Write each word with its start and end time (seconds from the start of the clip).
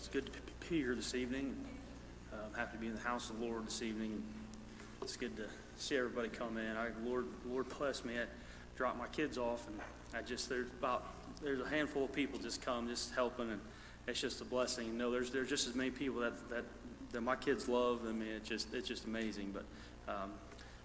it's 0.00 0.08
good 0.08 0.24
to 0.24 0.32
be 0.32 0.78
here 0.78 0.94
this 0.94 1.14
evening. 1.14 1.54
Uh, 2.32 2.36
I'm 2.46 2.58
happy 2.58 2.78
to 2.78 2.80
be 2.80 2.86
in 2.86 2.94
the 2.94 3.00
house 3.00 3.28
of 3.28 3.38
the 3.38 3.44
Lord 3.44 3.66
this 3.66 3.82
evening. 3.82 4.22
It's 5.02 5.14
good 5.14 5.36
to 5.36 5.44
see 5.76 5.94
everybody 5.94 6.30
come 6.30 6.56
in. 6.56 6.74
I, 6.74 6.88
Lord, 7.04 7.26
Lord 7.44 7.68
bless 7.78 8.02
me. 8.02 8.14
I 8.14 8.24
dropped 8.78 8.96
my 8.96 9.08
kids 9.08 9.36
off, 9.36 9.68
and 9.68 9.78
I 10.14 10.22
just 10.22 10.48
there's 10.48 10.68
about 10.68 11.04
there's 11.42 11.60
a 11.60 11.68
handful 11.68 12.06
of 12.06 12.14
people 12.14 12.38
just 12.38 12.62
come, 12.62 12.88
just 12.88 13.14
helping, 13.14 13.50
and 13.50 13.60
it's 14.06 14.18
just 14.18 14.40
a 14.40 14.44
blessing. 14.46 14.86
You 14.86 14.94
know, 14.94 15.10
there's 15.10 15.30
there's 15.32 15.50
just 15.50 15.68
as 15.68 15.74
many 15.74 15.90
people 15.90 16.20
that 16.20 16.48
that, 16.48 16.64
that 17.12 17.20
my 17.20 17.36
kids 17.36 17.68
love. 17.68 18.00
I 18.08 18.12
mean, 18.12 18.28
it's 18.28 18.48
just 18.48 18.72
it's 18.72 18.88
just 18.88 19.04
amazing. 19.04 19.52
But 19.52 19.64
um, 20.10 20.30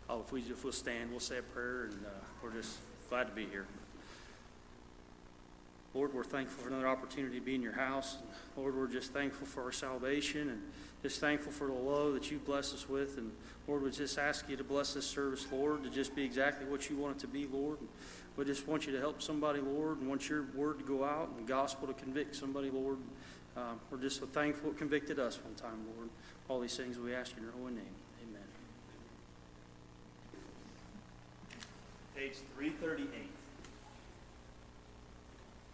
oh, 0.09 0.23
if 0.25 0.33
we 0.33 0.41
if 0.41 0.65
we'll 0.65 0.73
stand, 0.73 1.09
we'll 1.09 1.21
say 1.21 1.37
a 1.37 1.41
prayer, 1.41 1.85
and 1.85 2.05
uh, 2.05 2.09
we're 2.43 2.51
just 2.51 2.79
glad 3.09 3.29
to 3.29 3.33
be 3.33 3.45
here. 3.45 3.65
Lord, 5.95 6.13
we're 6.13 6.25
thankful 6.25 6.61
for 6.61 6.69
another 6.69 6.89
opportunity 6.89 7.39
to 7.39 7.45
be 7.45 7.55
in 7.55 7.61
your 7.61 7.71
house. 7.71 8.17
Lord, 8.57 8.75
we're 8.75 8.87
just 8.87 9.13
thankful 9.13 9.47
for 9.47 9.63
our 9.63 9.71
salvation 9.71 10.49
and 10.49 10.61
just 11.01 11.21
thankful 11.21 11.53
for 11.53 11.67
the 11.67 11.73
love 11.73 12.13
that 12.15 12.29
you've 12.29 12.43
blessed 12.43 12.73
us 12.73 12.89
with. 12.89 13.17
And 13.17 13.31
Lord, 13.65 13.81
we 13.81 13.91
just 13.91 14.19
ask 14.19 14.49
you 14.49 14.57
to 14.57 14.63
bless 14.63 14.93
this 14.93 15.07
service, 15.07 15.47
Lord, 15.49 15.83
to 15.83 15.89
just 15.89 16.13
be 16.13 16.25
exactly 16.25 16.67
what 16.67 16.89
you 16.89 16.97
want 16.97 17.15
it 17.15 17.19
to 17.21 17.27
be, 17.27 17.47
Lord. 17.47 17.77
We 18.35 18.43
just 18.43 18.67
want 18.67 18.85
you 18.85 18.91
to 18.91 18.99
help 18.99 19.21
somebody, 19.21 19.61
Lord, 19.61 19.99
and 19.99 20.09
want 20.09 20.27
your 20.27 20.43
word 20.53 20.79
to 20.79 20.85
go 20.85 21.05
out 21.05 21.29
and 21.29 21.47
the 21.47 21.49
gospel 21.49 21.87
to 21.87 21.93
convict 21.93 22.35
somebody, 22.35 22.69
Lord. 22.69 22.97
Um, 23.55 23.79
we're 23.89 24.01
just 24.01 24.19
so 24.19 24.25
thankful 24.25 24.71
it 24.71 24.77
convicted 24.77 25.17
us 25.17 25.39
one 25.41 25.55
time, 25.55 25.85
Lord. 25.95 26.09
All 26.49 26.59
these 26.59 26.75
things 26.75 26.99
we 26.99 27.15
ask 27.15 27.37
in 27.37 27.43
your 27.43 27.53
holy 27.53 27.71
name. 27.71 27.95
Amen. 28.21 28.43
Page 32.13 32.33
338. 32.57 33.34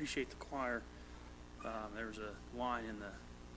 appreciate 0.00 0.30
the 0.30 0.36
choir. 0.36 0.80
Um, 1.62 1.92
there 1.94 2.06
was 2.06 2.16
a 2.16 2.58
line 2.58 2.86
in 2.86 2.98
the 3.00 3.12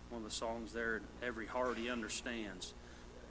one 0.09 0.23
of 0.23 0.29
the 0.29 0.35
songs 0.35 0.73
there, 0.73 0.99
"Every 1.25 1.45
heart 1.45 1.77
he 1.77 1.89
understands," 1.89 2.73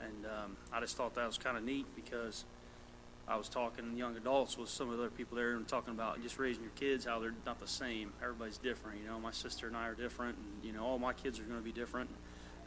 and 0.01 0.25
um, 0.25 0.57
I 0.73 0.79
just 0.79 0.97
thought 0.97 1.13
that 1.13 1.27
was 1.27 1.37
kind 1.37 1.55
of 1.55 1.63
neat 1.63 1.85
because 1.95 2.43
I 3.27 3.35
was 3.35 3.49
talking 3.49 3.95
young 3.95 4.17
adults 4.17 4.57
with 4.57 4.69
some 4.69 4.89
of 4.89 4.97
the 4.97 5.03
other 5.03 5.11
people 5.11 5.37
there 5.37 5.53
and 5.53 5.67
talking 5.67 5.93
about 5.93 6.23
just 6.23 6.39
raising 6.39 6.63
your 6.63 6.71
kids, 6.71 7.05
how 7.05 7.19
they're 7.19 7.35
not 7.45 7.59
the 7.59 7.67
same. 7.67 8.13
Everybody's 8.19 8.57
different, 8.57 8.99
you 8.99 9.05
know. 9.05 9.19
My 9.19 9.29
sister 9.29 9.67
and 9.67 9.77
I 9.77 9.89
are 9.89 9.93
different, 9.93 10.35
and 10.39 10.65
you 10.65 10.73
know, 10.73 10.83
all 10.83 10.97
my 10.97 11.13
kids 11.13 11.39
are 11.39 11.43
going 11.43 11.59
to 11.59 11.63
be 11.63 11.71
different. 11.71 12.09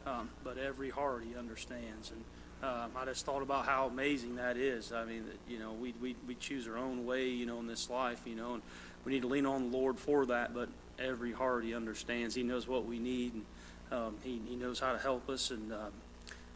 Um, 0.05 0.29
but 0.45 0.57
every 0.57 0.91
heart 0.91 1.25
he 1.29 1.37
understands, 1.37 2.11
and 2.11 2.23
um, 2.63 2.91
I 2.95 3.03
just 3.03 3.25
thought 3.25 3.41
about 3.41 3.65
how 3.65 3.87
amazing 3.87 4.37
that 4.37 4.55
is. 4.55 4.93
I 4.93 5.03
mean, 5.03 5.25
you 5.45 5.59
know, 5.59 5.73
we, 5.73 5.93
we 6.01 6.15
we 6.25 6.35
choose 6.35 6.69
our 6.69 6.77
own 6.77 7.05
way, 7.05 7.27
you 7.27 7.45
know, 7.45 7.59
in 7.59 7.67
this 7.67 7.89
life, 7.89 8.21
you 8.25 8.35
know, 8.35 8.53
and 8.53 8.63
we 9.05 9.13
need 9.13 9.21
to 9.21 9.27
lean 9.27 9.45
on 9.45 9.71
the 9.71 9.77
Lord 9.77 9.99
for 9.99 10.25
that. 10.27 10.53
But 10.53 10.69
every 10.99 11.31
heart 11.31 11.63
he 11.63 11.73
understands. 11.73 12.35
He 12.35 12.43
knows 12.43 12.67
what 12.67 12.85
we 12.85 12.99
need, 12.99 13.33
and 13.33 13.45
um, 13.91 14.15
he 14.23 14.41
he 14.47 14.55
knows 14.55 14.79
how 14.79 14.93
to 14.93 14.99
help 14.99 15.29
us, 15.29 15.51
and 15.51 15.71
um, 15.71 15.91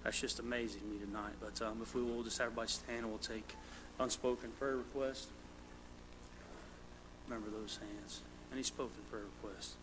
that's 0.04 0.20
just 0.20 0.40
amazing 0.40 0.82
to 0.82 0.88
me 0.88 0.98
tonight. 1.00 1.34
But 1.40 1.62
um, 1.66 1.80
if 1.82 1.96
we 1.96 2.02
will 2.02 2.24
just 2.24 2.38
have 2.38 2.48
everybody 2.48 2.70
stand, 2.70 3.00
and 3.00 3.10
we'll 3.10 3.18
take 3.20 3.56
unspoken 4.00 4.52
prayer 4.60 4.78
requests. 4.78 5.28
Remember 7.28 7.50
those 7.50 7.78
hands. 7.78 8.22
Any 8.52 8.64
spoken 8.64 8.98
prayer 9.10 9.24
requests? 9.42 9.76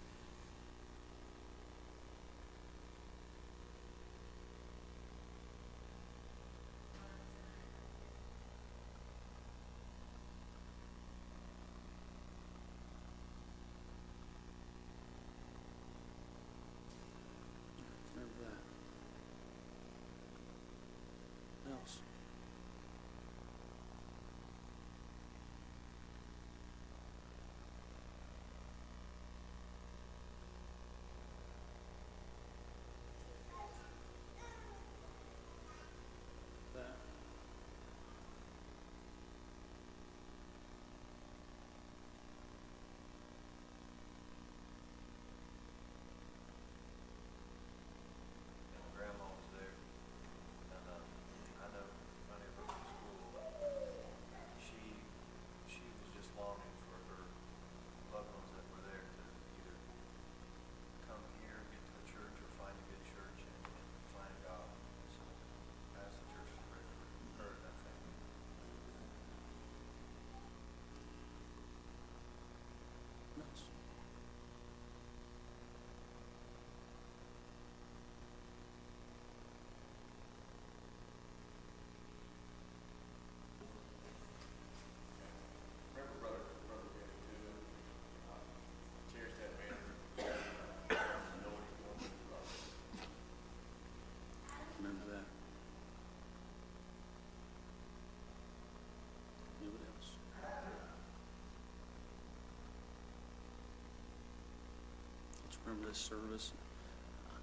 Remember 105.68 105.88
this 105.88 105.98
service. 105.98 106.52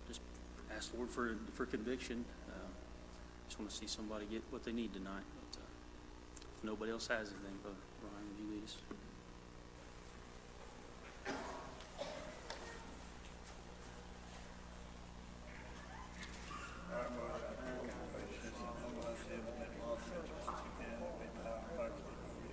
Just 0.07 0.21
ask 0.75 0.91
the 0.91 0.97
Lord 0.97 1.09
for, 1.09 1.35
for 1.53 1.65
conviction. 1.65 2.25
Uh, 2.49 2.53
Just 3.47 3.59
want 3.59 3.69
to 3.69 3.77
see 3.77 3.87
somebody 3.87 4.25
get 4.25 4.41
what 4.49 4.63
they 4.63 4.71
need 4.71 4.93
tonight. 4.93 5.23
But, 5.51 5.59
uh, 5.59 6.47
If 6.57 6.63
nobody 6.63 6.91
else 6.91 7.07
has 7.07 7.29
anything, 7.29 7.57
Brother 7.61 7.77
Brian, 8.01 8.25
would 8.29 8.39
you 8.39 8.55
lead 8.55 8.63
us? 8.63 8.77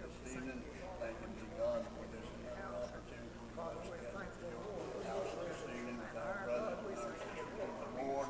Thanking 0.03 1.35
to 1.39 1.47
God 1.55 1.87
for 1.87 2.05
this 2.11 2.27
another 2.43 2.83
opportunity 2.83 3.31
to 3.31 3.47
gather 3.55 3.79
to 3.79 4.47
your 4.51 5.07
house 5.07 5.31
this 5.47 5.63
evening 5.71 5.99
with 6.03 6.19
our 6.19 6.43
brothers 6.43 6.83
and 6.83 6.99
our 6.99 7.15
sisters 7.23 7.63
in 7.63 7.75
the 7.79 7.91
Lord. 8.03 8.27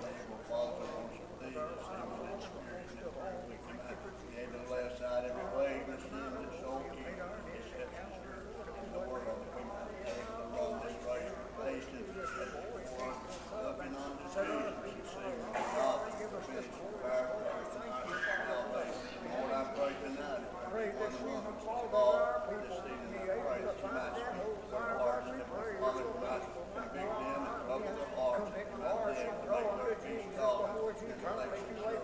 Thankful 0.00 0.40
Father 0.48 0.88
wants 0.88 1.20
to 1.20 1.36
lead 1.44 1.56
us 1.60 1.84
even 1.92 2.24
in 2.24 2.40
spirit 2.40 2.88
and 2.88 2.96
in 2.96 3.04
truth. 3.04 3.44
We 3.44 3.56
come 3.60 3.80
out, 3.84 4.00
we 4.00 4.32
had 4.32 4.48
to 4.56 4.60
lay 4.72 4.84
aside 4.88 5.22
every 5.28 5.48
weight 5.60 5.84
and 5.92 6.00
sin 6.00 6.32
that 6.40 6.52
so 6.64 6.70
keep 6.96 7.04
deceptions 7.04 8.16
in 8.24 8.88
the 8.96 9.02
world. 9.04 9.44
We 9.52 9.62
might 9.68 9.88
be 9.92 10.00
able 10.08 10.40
to 10.40 10.46
run 10.56 10.72
this 10.80 10.96
race 11.04 11.32
with 11.36 11.52
patience 11.60 12.08
as 12.16 12.30
before, 12.40 13.12
looking 13.60 13.94
unto 13.96 14.24
Jesus, 14.24 14.72
receiving 14.80 15.52
the 15.52 15.64
God 15.76 15.96
that 16.08 16.14
finished 16.16 16.72
the 16.72 16.88
our 17.00 17.26
faith 17.40 17.60
and 17.60 18.20
our 18.20 18.40
salvation. 18.46 19.08
Lord, 19.30 19.52
I 19.54 19.62
pray 19.74 19.92
tonight, 20.04 20.42
if 20.42 20.52
every 20.70 20.90
one 21.00 21.12
among 21.20 21.42
us 21.46 21.60
is 21.60 21.64
called 21.90 22.42
this 22.50 22.78
evening, 22.86 23.24
I 23.24 23.38
pray 23.40 23.60
that 23.62 23.78
you 23.80 23.90
might 23.90 24.14
speak 24.20 24.58
to 24.60 24.70
their 24.70 24.98
hearts, 25.00 25.26
that 25.30 25.48
Father, 25.50 25.70
you 25.70 26.20
might 26.20 26.44
convict 26.50 27.10
them 27.10 27.40
and 27.40 27.62
trouble 27.64 27.90
their 28.80 28.90
hearts, 28.90 29.20
and 29.20 29.30
you 29.30 29.50
might 29.50 29.60
be 29.60 29.60
able 29.60 29.70
to 29.70 29.80
make 29.80 29.80
their 29.80 29.98
peace 30.00 30.30
call 30.38 30.58
in 30.66 30.72
relationship 30.76 31.18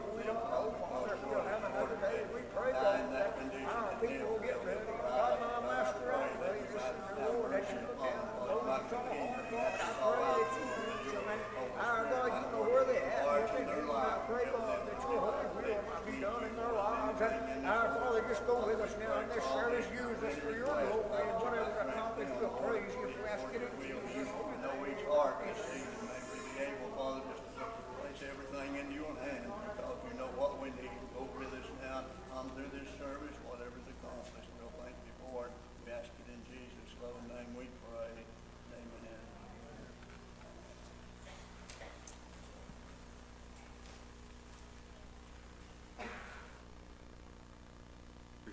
with 0.06 0.26
them, 0.26 0.38
Father, 0.46 0.70
because 0.76 1.20
you 1.22 1.30
are 1.37 1.44
the 1.46 1.70
Lord 1.76 1.90
of 1.92 2.00
day. 2.00 2.20
Die 2.66 2.98
in 2.98 3.11
that 3.14 3.30
condition 3.38 3.68
and 3.68 4.00
live 4.02 4.26
with 4.26 4.64
them, 4.66 4.80
rise, 5.06 5.38
God, 5.38 5.54
I 5.56 5.94
pray 5.96 6.58
that 6.66 6.66
you 6.66 6.76
might 6.76 6.98
have 7.16 7.46
mercy 7.46 7.78
upon 7.87 8.11
them, 8.11 8.26
Father, 8.37 8.66
might 8.66 8.85
continue 8.90 9.30
to 9.37 9.44
bless 9.46 9.76
us 9.76 9.96
all 10.02 10.18
out 10.18 10.50
to 10.50 10.61
you, 10.66 10.74
and 10.76 11.06
you 11.06 11.14
will 11.16 11.76
Our 11.76 12.02
open 12.02 12.11
God, 12.11 12.26
their 12.26 12.35
you 12.37 12.48
know 12.50 12.62
where 12.66 12.85
they 12.90 12.98
at. 12.98 13.22
hearts 13.22 13.46
Every 13.46 13.62
and 13.62 13.68
their 13.70 13.87
day, 13.87 13.87
I 13.87 14.02
lives, 14.02 14.26
pray, 14.26 14.44
help 14.50 14.66
God, 14.66 14.66
them 14.66 14.83
that 14.87 14.98
to 14.98 15.06
your 15.06 15.20
walk 15.20 15.46
holy 15.46 15.62
will 15.62 15.87
might 15.87 16.04
be 16.11 16.16
done 16.18 16.42
in 16.42 16.54
their 16.56 16.74
lives. 16.74 17.20
And 17.22 17.64
our 17.66 17.88
Father, 17.96 18.22
just 18.26 18.42
go 18.50 18.56
with 18.66 18.80
us 18.83 18.94
now 18.98 19.14
in 19.22 19.28
this 19.30 19.46
service. 19.46 19.87
Use 19.94 20.20
us 20.26 20.37
for 20.42 20.52
your 20.56 20.66
glory 20.66 20.90
and 21.22 21.38
whatever 21.38 21.70
accomplish, 21.87 22.30
we'll 22.40 22.56
praise 22.66 22.92
you 22.98 23.06
for 23.14 23.24
asking 23.30 23.62
it 23.62 23.70
in 23.78 24.00
Jesus' 24.11 24.33
holy 24.35 24.58
know 24.64 24.74
name. 24.74 24.90
each 24.90 25.04
heart 25.06 25.38
this 25.46 25.58
season, 25.70 25.94
may 26.02 26.18
we 26.35 26.38
be 26.50 26.54
able, 26.66 26.90
Father, 26.98 27.22
just 27.30 27.46
to 27.46 27.64
place 27.94 28.20
everything 28.26 28.70
in 28.80 28.88
your 28.90 29.12
hands, 29.22 29.46
because 29.54 29.98
you 30.08 30.14
know 30.18 30.30
what 30.35 30.58
we 30.58 30.68
need. 30.83 30.98
Go 31.14 31.24
with 31.37 31.52
us 31.52 31.68
now, 31.85 32.04
come 32.33 32.48
through 32.56 32.68
this 32.76 32.88
service, 33.00 33.37
whatever's 33.48 33.85
accomplished, 33.88 34.48
we'll 34.61 34.72
thank 34.85 34.96
you 35.08 35.14
for 35.24 35.48
it. 35.48 35.52
We 35.85 35.92
ask 35.92 36.08
it 36.12 36.28
in 36.33 36.40
Jesus' 36.48 36.92
loving 37.00 37.28
name 37.33 37.50
we 37.56 37.68
pray. 37.88 38.12
Amen. 38.12 39.20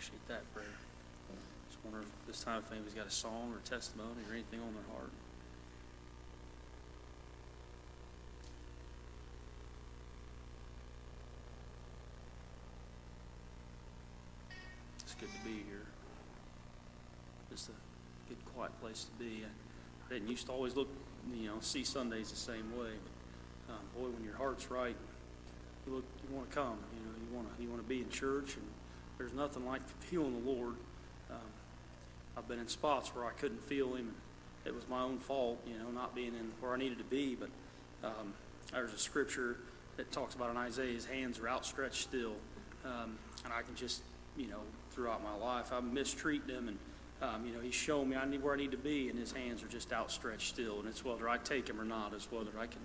Appreciate 0.03 0.27
that 0.27 0.53
prayer. 0.53 0.65
Just 1.69 1.79
wonder 1.85 2.01
if 2.01 2.27
this 2.27 2.43
time 2.43 2.59
if 2.59 2.69
anybody's 2.69 2.93
got 2.93 3.07
a 3.07 3.09
song 3.09 3.53
or 3.53 3.59
testimony 3.63 4.19
or 4.29 4.33
anything 4.33 4.59
on 4.59 4.73
their 4.73 4.83
heart. 4.93 5.11
It's 14.99 15.13
good 15.13 15.29
to 15.31 15.49
be 15.49 15.63
here. 15.69 15.85
Just 17.49 17.69
a 17.69 17.71
good, 18.27 18.43
quiet 18.53 18.77
place 18.81 19.05
to 19.05 19.23
be. 19.23 19.45
I 19.45 20.13
didn't 20.13 20.27
used 20.27 20.47
to 20.47 20.51
always 20.51 20.75
look, 20.75 20.89
you 21.33 21.47
know, 21.47 21.61
see 21.61 21.85
Sundays 21.85 22.29
the 22.29 22.35
same 22.35 22.77
way. 22.77 22.91
Um, 23.69 23.79
boy, 23.95 24.09
when 24.09 24.25
your 24.25 24.35
heart's 24.35 24.69
right, 24.69 24.97
you 25.87 25.93
look, 25.93 26.03
you 26.27 26.35
want 26.35 26.49
to 26.49 26.55
come. 26.55 26.77
You 26.93 27.05
know, 27.05 27.15
you 27.15 27.33
want 27.33 27.55
to, 27.55 27.63
you 27.63 27.69
want 27.69 27.81
to 27.81 27.87
be 27.87 28.01
in 28.01 28.09
church, 28.09 28.57
and 28.57 28.67
there's 29.23 29.33
nothing 29.33 29.65
like 29.65 29.81
feeling 30.01 30.43
the 30.43 30.51
Lord. 30.51 30.75
Um, 31.31 31.37
I've 32.37 32.45
been 32.45 32.59
in 32.59 32.67
spots 32.67 33.15
where 33.15 33.23
I 33.23 33.31
couldn't 33.31 33.63
feel 33.63 33.95
Him, 33.95 34.13
it 34.65 34.75
was 34.75 34.83
my 34.89 35.01
own 35.01 35.17
fault, 35.17 35.61
you 35.65 35.77
know, 35.77 35.89
not 35.91 36.13
being 36.13 36.33
in 36.35 36.51
where 36.59 36.73
I 36.73 36.77
needed 36.77 36.97
to 36.97 37.05
be. 37.05 37.35
But 37.35 37.49
um, 38.03 38.33
there's 38.73 38.93
a 38.93 38.97
scripture 38.97 39.57
that 39.95 40.11
talks 40.11 40.35
about 40.35 40.51
in 40.51 40.57
Isaiah, 40.57 40.91
his 40.91 41.05
hands 41.05 41.39
are 41.39 41.47
outstretched 41.47 42.01
still. 42.01 42.33
Um, 42.83 43.17
and 43.45 43.53
I 43.53 43.61
can 43.61 43.75
just, 43.75 44.01
you 44.35 44.47
know, 44.47 44.59
throughout 44.91 45.23
my 45.23 45.35
life, 45.35 45.71
I 45.71 45.79
mistreat 45.79 46.45
them 46.45 46.67
and, 46.67 46.77
um, 47.21 47.45
you 47.45 47.53
know, 47.53 47.61
he's 47.61 47.75
shown 47.75 48.09
me 48.09 48.17
I 48.17 48.25
need 48.25 48.43
where 48.43 48.53
I 48.53 48.57
need 48.57 48.71
to 48.71 48.77
be 48.77 49.07
and 49.07 49.17
his 49.17 49.31
hands 49.31 49.63
are 49.63 49.67
just 49.67 49.93
outstretched 49.93 50.49
still. 50.49 50.79
And 50.79 50.89
it's 50.89 51.05
whether 51.05 51.29
I 51.29 51.37
take 51.37 51.69
him 51.69 51.79
or 51.79 51.85
not, 51.85 52.13
it's 52.13 52.29
whether 52.29 52.51
I 52.59 52.67
can 52.67 52.81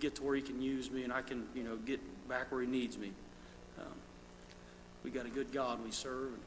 get 0.00 0.14
to 0.14 0.22
where 0.22 0.36
he 0.36 0.40
can 0.40 0.62
use 0.62 0.90
me 0.90 1.02
and 1.02 1.12
I 1.12 1.20
can, 1.20 1.44
you 1.54 1.64
know, 1.64 1.76
get 1.76 2.00
back 2.28 2.50
where 2.50 2.62
he 2.62 2.66
needs 2.66 2.96
me. 2.96 3.12
We 5.04 5.10
got 5.10 5.26
a 5.26 5.30
good 5.30 5.52
God 5.52 5.82
we 5.84 5.90
serve. 5.90 6.32
And, 6.34 6.42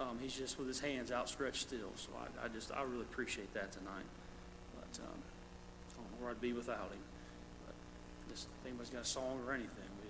um, 0.00 0.18
he's 0.20 0.36
just 0.36 0.58
with 0.58 0.68
his 0.68 0.80
hands 0.80 1.10
outstretched 1.10 1.62
still. 1.62 1.92
So 1.96 2.10
I, 2.18 2.46
I 2.46 2.48
just, 2.48 2.72
I 2.72 2.82
really 2.82 3.02
appreciate 3.02 3.52
that 3.54 3.72
tonight. 3.72 4.06
But 4.74 5.00
um, 5.02 5.18
I 5.18 5.96
don't 5.96 6.10
know 6.12 6.24
where 6.24 6.30
I'd 6.30 6.40
be 6.40 6.52
without 6.52 6.90
him. 6.90 7.02
But 7.66 7.74
just, 8.30 8.46
if 8.46 8.66
anybody's 8.66 8.90
got 8.90 9.02
a 9.02 9.04
song 9.04 9.40
or 9.46 9.52
anything, 9.52 9.90
we 10.02 10.08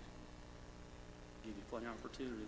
give 1.45 1.57
you 1.57 1.63
plenty 1.71 1.87
of 1.87 1.93
opportunity. 1.93 2.47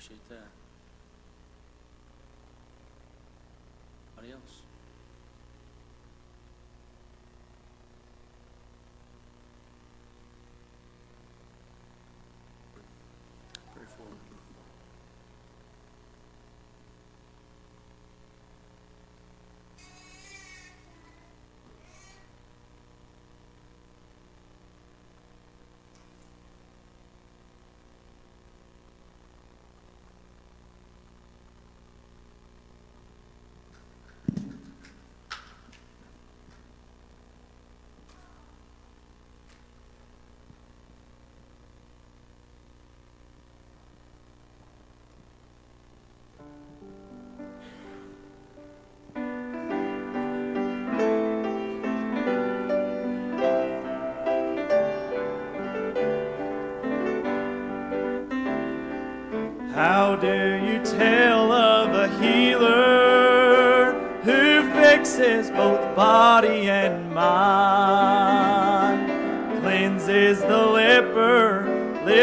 Appreciate 0.00 0.28
that. 0.30 0.48
Anybody 4.16 4.32
else? 4.32 4.69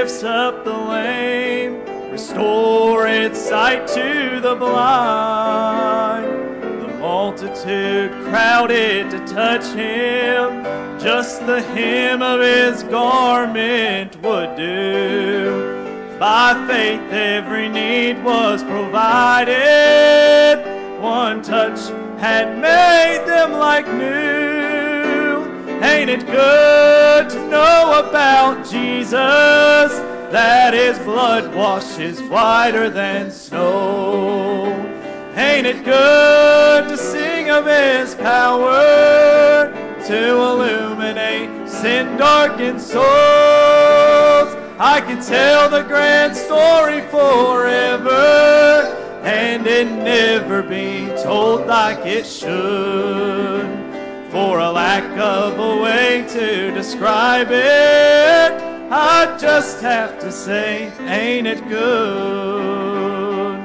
Lifts 0.07 0.23
up 0.23 0.63
the 0.63 0.71
lame, 0.71 1.83
restore 2.09 3.07
its 3.07 3.37
sight 3.37 3.85
to 3.85 4.39
the 4.39 4.55
blind. 4.55 6.25
The 6.81 6.87
multitude 6.99 8.11
crowded 8.29 9.11
to 9.11 9.19
touch 9.27 9.65
him, 9.73 10.63
just 10.97 11.45
the 11.45 11.61
hem 11.61 12.21
of 12.21 12.39
his 12.39 12.83
garment 12.83 14.15
would 14.21 14.55
do. 14.55 16.17
By 16.17 16.53
faith, 16.69 17.11
every 17.11 17.67
need 17.67 18.23
was 18.23 18.63
provided. 18.63 19.51
One 21.01 21.41
touch 21.41 21.89
had 22.17 22.57
made 22.57 23.25
them 23.27 23.51
like 23.51 23.85
new. 23.89 24.46
Ain't 25.97 26.11
it 26.11 26.27
good 26.27 27.27
to 27.31 27.49
know 27.49 28.03
about 28.07 28.69
Jesus? 28.69 29.17
That 30.29 30.75
his 30.75 30.99
blood 30.99 31.55
washes 31.55 32.21
whiter 32.21 32.91
than 32.91 33.31
snow. 33.31 34.67
Ain't 35.35 35.65
it 35.65 35.83
good 35.83 36.87
to 36.87 36.97
sing 36.97 37.49
of 37.49 37.65
his 37.65 38.13
power 38.13 39.73
to 40.05 40.35
illuminate 40.35 41.67
sin 41.67 42.15
darkened 42.15 42.79
souls? 42.79 43.03
I 44.77 45.01
can 45.03 45.19
tell 45.19 45.67
the 45.67 45.81
grand 45.81 46.37
story 46.37 47.01
forever 47.09 48.13
and 49.23 49.65
it 49.65 49.87
never 49.87 50.61
be 50.61 51.07
told 51.23 51.65
like 51.65 52.05
it 52.05 52.27
should. 52.27 53.76
For 54.37 54.59
a 54.59 54.69
lack 54.69 55.17
of 55.17 55.57
a 55.57 55.81
way 55.81 56.23
to 56.29 56.69
describe 56.69 57.47
it, 57.49 58.53
I 58.91 59.35
just 59.39 59.81
have 59.81 60.19
to 60.19 60.31
say, 60.31 60.93
ain't 61.07 61.47
it 61.47 61.67
good? 61.67 63.57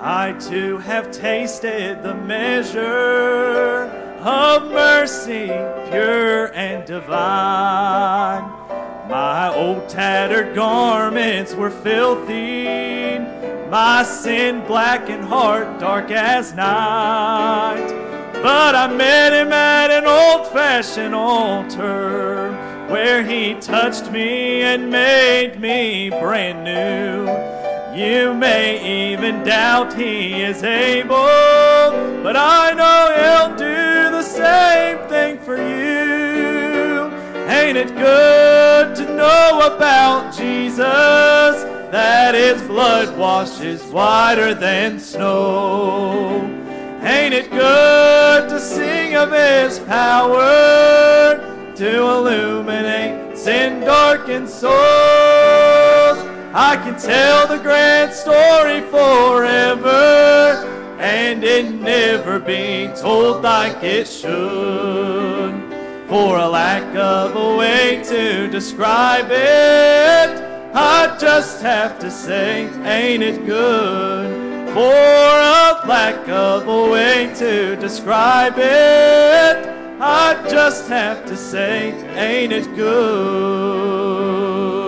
I 0.00 0.34
too 0.38 0.78
have 0.78 1.10
tasted 1.10 2.04
the 2.04 2.14
measure 2.14 3.86
of 4.20 4.70
mercy, 4.70 5.48
pure 5.90 6.54
and 6.54 6.86
divine. 6.86 8.61
My 9.12 9.54
old 9.54 9.90
tattered 9.90 10.54
garments 10.54 11.54
were 11.54 11.68
filthy, 11.68 13.18
my 13.68 14.04
sin 14.04 14.66
blackened 14.66 15.24
heart 15.24 15.78
dark 15.78 16.10
as 16.10 16.54
night. 16.54 17.88
But 18.42 18.74
I 18.74 18.86
met 18.86 19.34
him 19.34 19.52
at 19.52 19.90
an 19.90 20.06
old 20.06 20.48
fashioned 20.48 21.14
altar 21.14 22.52
where 22.88 23.22
he 23.22 23.52
touched 23.60 24.10
me 24.10 24.62
and 24.62 24.90
made 24.90 25.60
me 25.60 26.08
brand 26.08 26.64
new. 26.64 27.26
You 27.94 28.32
may 28.32 29.12
even 29.12 29.44
doubt 29.44 29.92
he 29.92 30.40
is 30.40 30.62
able, 30.62 31.12
but 32.22 32.34
I 32.34 32.72
know 32.72 33.02
he'll 33.20 33.56
do 33.58 34.10
the 34.10 34.22
same 34.22 35.06
thing 35.10 35.38
for 35.38 35.58
you. 35.58 36.11
Ain't 37.62 37.78
it 37.78 37.94
good 37.94 38.96
to 38.96 39.04
know 39.14 39.60
about 39.72 40.34
Jesus? 40.34 40.82
That 40.82 42.34
his 42.34 42.60
blood 42.62 43.16
washes 43.16 43.84
whiter 43.84 44.52
than 44.52 44.98
snow. 44.98 46.42
Ain't 47.02 47.32
it 47.32 47.52
good 47.52 48.48
to 48.48 48.58
sing 48.58 49.14
of 49.14 49.30
his 49.30 49.78
power 49.78 51.72
to 51.76 52.00
illuminate 52.00 53.38
sin 53.38 53.80
darkened 53.82 54.48
souls? 54.48 54.72
I 56.52 56.76
can 56.82 57.00
tell 57.00 57.46
the 57.46 57.62
grand 57.62 58.12
story 58.12 58.80
forever 58.90 59.86
and 60.98 61.44
it 61.44 61.72
never 61.72 62.40
be 62.40 62.90
told 63.00 63.44
like 63.44 63.84
it 63.84 64.08
should. 64.08 65.71
For 66.12 66.36
a 66.36 66.46
lack 66.46 66.94
of 66.94 67.34
a 67.36 67.56
way 67.56 68.02
to 68.04 68.46
describe 68.48 69.30
it, 69.30 70.28
I 70.74 71.16
just 71.18 71.62
have 71.62 71.98
to 72.00 72.10
say, 72.10 72.68
ain't 72.84 73.22
it 73.22 73.46
good? 73.46 74.74
For 74.74 74.82
a 74.82 75.80
lack 75.88 76.28
of 76.28 76.68
a 76.68 76.90
way 76.90 77.32
to 77.36 77.76
describe 77.76 78.58
it, 78.58 79.56
I 80.02 80.46
just 80.50 80.86
have 80.90 81.24
to 81.24 81.34
say, 81.34 81.94
ain't 82.14 82.52
it 82.52 82.76
good? 82.76 84.81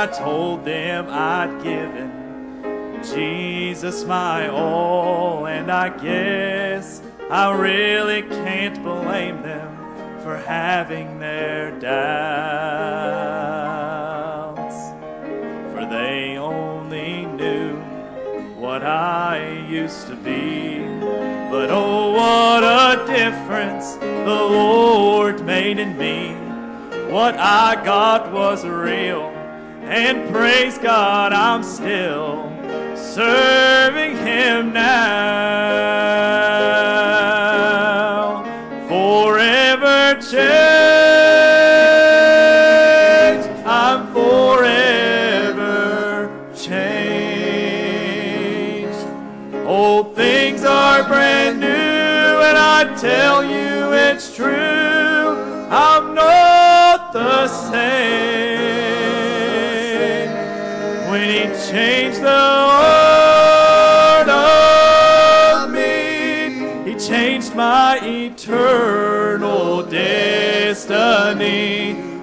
I 0.00 0.06
told 0.06 0.64
them 0.64 1.08
I'd 1.10 1.62
given 1.62 3.02
Jesus 3.04 4.02
my 4.04 4.48
all, 4.48 5.46
and 5.46 5.70
I 5.70 5.90
guess 5.90 7.02
I 7.30 7.52
really 7.52 8.22
can't 8.22 8.82
blame 8.82 9.42
them 9.42 9.76
for 10.22 10.38
having 10.38 11.18
their 11.18 11.78
doubts, 11.78 11.90
for 15.74 15.84
they 15.84 16.38
only 16.38 17.26
knew 17.26 17.76
what 18.56 18.82
I 18.82 19.66
used 19.68 20.06
to 20.06 20.16
be. 20.16 20.78
But 21.50 21.68
oh, 21.70 22.12
what 22.12 22.64
a 22.64 23.04
difference 23.06 23.96
the 23.96 24.24
Lord 24.24 25.44
made 25.44 25.78
in 25.78 25.98
me. 25.98 26.32
What 27.12 27.36
I 27.36 27.74
got 27.84 28.32
was 28.32 28.64
real, 28.64 29.30
and 29.90 30.32
praise 30.32 30.78
God, 30.78 31.32
I'm 31.32 31.64
still 31.64 32.48
serving 32.96 34.16
Him 34.18 34.72
now. 34.72 36.09
Changed 61.70 62.20
the 62.20 62.28
heart 62.74 64.28
of 64.28 65.70
me, 65.70 66.66
He 66.84 66.98
changed 66.98 67.54
my 67.54 68.00
eternal 68.02 69.84
destiny. 69.84 71.16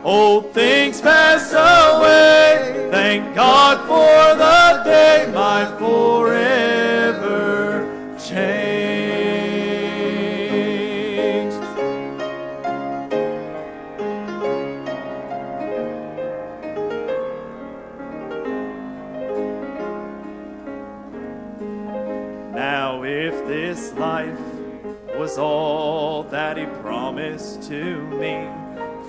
Old 0.04 0.54
things 0.54 1.00
passed 1.00 1.54
away. 1.54 2.90
Thank 2.92 3.34
God 3.36 3.78
for 3.88 4.36
the 4.38 4.84
day 4.84 5.32
my 5.34 5.66
forever 5.80 6.47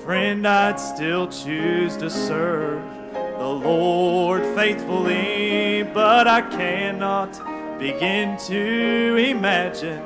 friend, 0.08 0.48
I'd 0.48 0.80
still 0.80 1.28
choose 1.28 1.94
to 1.98 2.08
serve 2.08 2.82
the 3.12 3.46
Lord 3.46 4.42
faithfully. 4.56 5.82
But 5.82 6.26
I 6.26 6.40
cannot 6.40 7.78
begin 7.78 8.38
to 8.46 9.16
imagine 9.16 10.00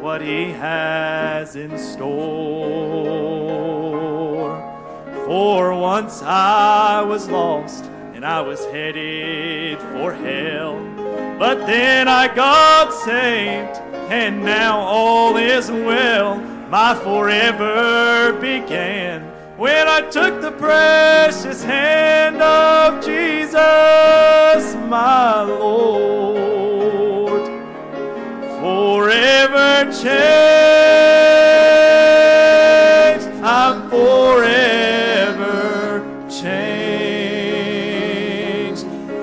what 0.00 0.20
He 0.22 0.52
has 0.52 1.56
in 1.56 1.76
store. 1.76 2.06
For 5.26 5.74
once 5.74 6.22
I 6.22 7.02
was 7.02 7.28
lost 7.28 7.86
and 8.14 8.24
I 8.24 8.42
was 8.42 8.64
headed 8.66 9.80
for 9.80 10.12
hell. 10.12 10.78
But 11.40 11.66
then 11.66 12.06
I 12.06 12.32
got 12.32 12.92
saved, 12.92 13.78
and 14.12 14.44
now 14.44 14.78
all 14.78 15.36
is 15.36 15.68
well. 15.72 16.38
My 16.68 16.94
forever 16.94 18.32
began 18.40 19.29
when 19.60 19.86
I 19.86 20.00
took 20.00 20.40
the 20.40 20.50
precious 20.52 21.62
hand 21.62 22.40
of 22.40 23.04
Jesus, 23.04 23.60
my 24.88 25.42
Lord. 25.42 27.42
Forever 28.62 29.84
changed, 29.92 30.08
I'm 33.44 33.90
forever 33.90 36.00
changed. 36.30 36.46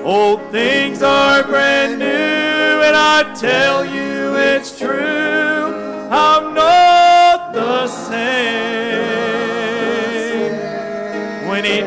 Old 0.04 0.40
things 0.52 1.02
are 1.02 1.42
brand 1.42 1.98
new, 1.98 2.06
and 2.06 2.96
I 2.96 3.24
tell 3.34 3.84
you 3.84 4.36
it's 4.36 4.78
true. 4.78 5.74
I'm 6.12 6.54
not 6.54 7.52
the 7.52 7.88
same. 7.88 8.57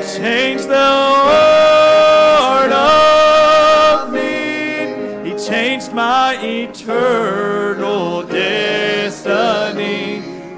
changed 0.01 0.67
the 0.67 0.89
Lord 1.29 2.71
of 2.71 4.11
me. 4.11 5.29
He 5.29 5.35
changed 5.37 5.93
my 5.93 6.37
eternal 6.41 8.23
destiny. 8.23 10.01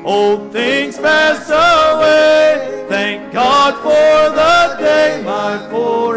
Old 0.05 0.51
things 0.51 0.97
passed 0.97 1.49
away. 1.49 2.85
Thank 2.87 3.33
God 3.33 3.75
for 3.83 4.29
the 4.35 4.75
day 4.81 5.21
my 5.23 5.57
forever. 5.69 6.12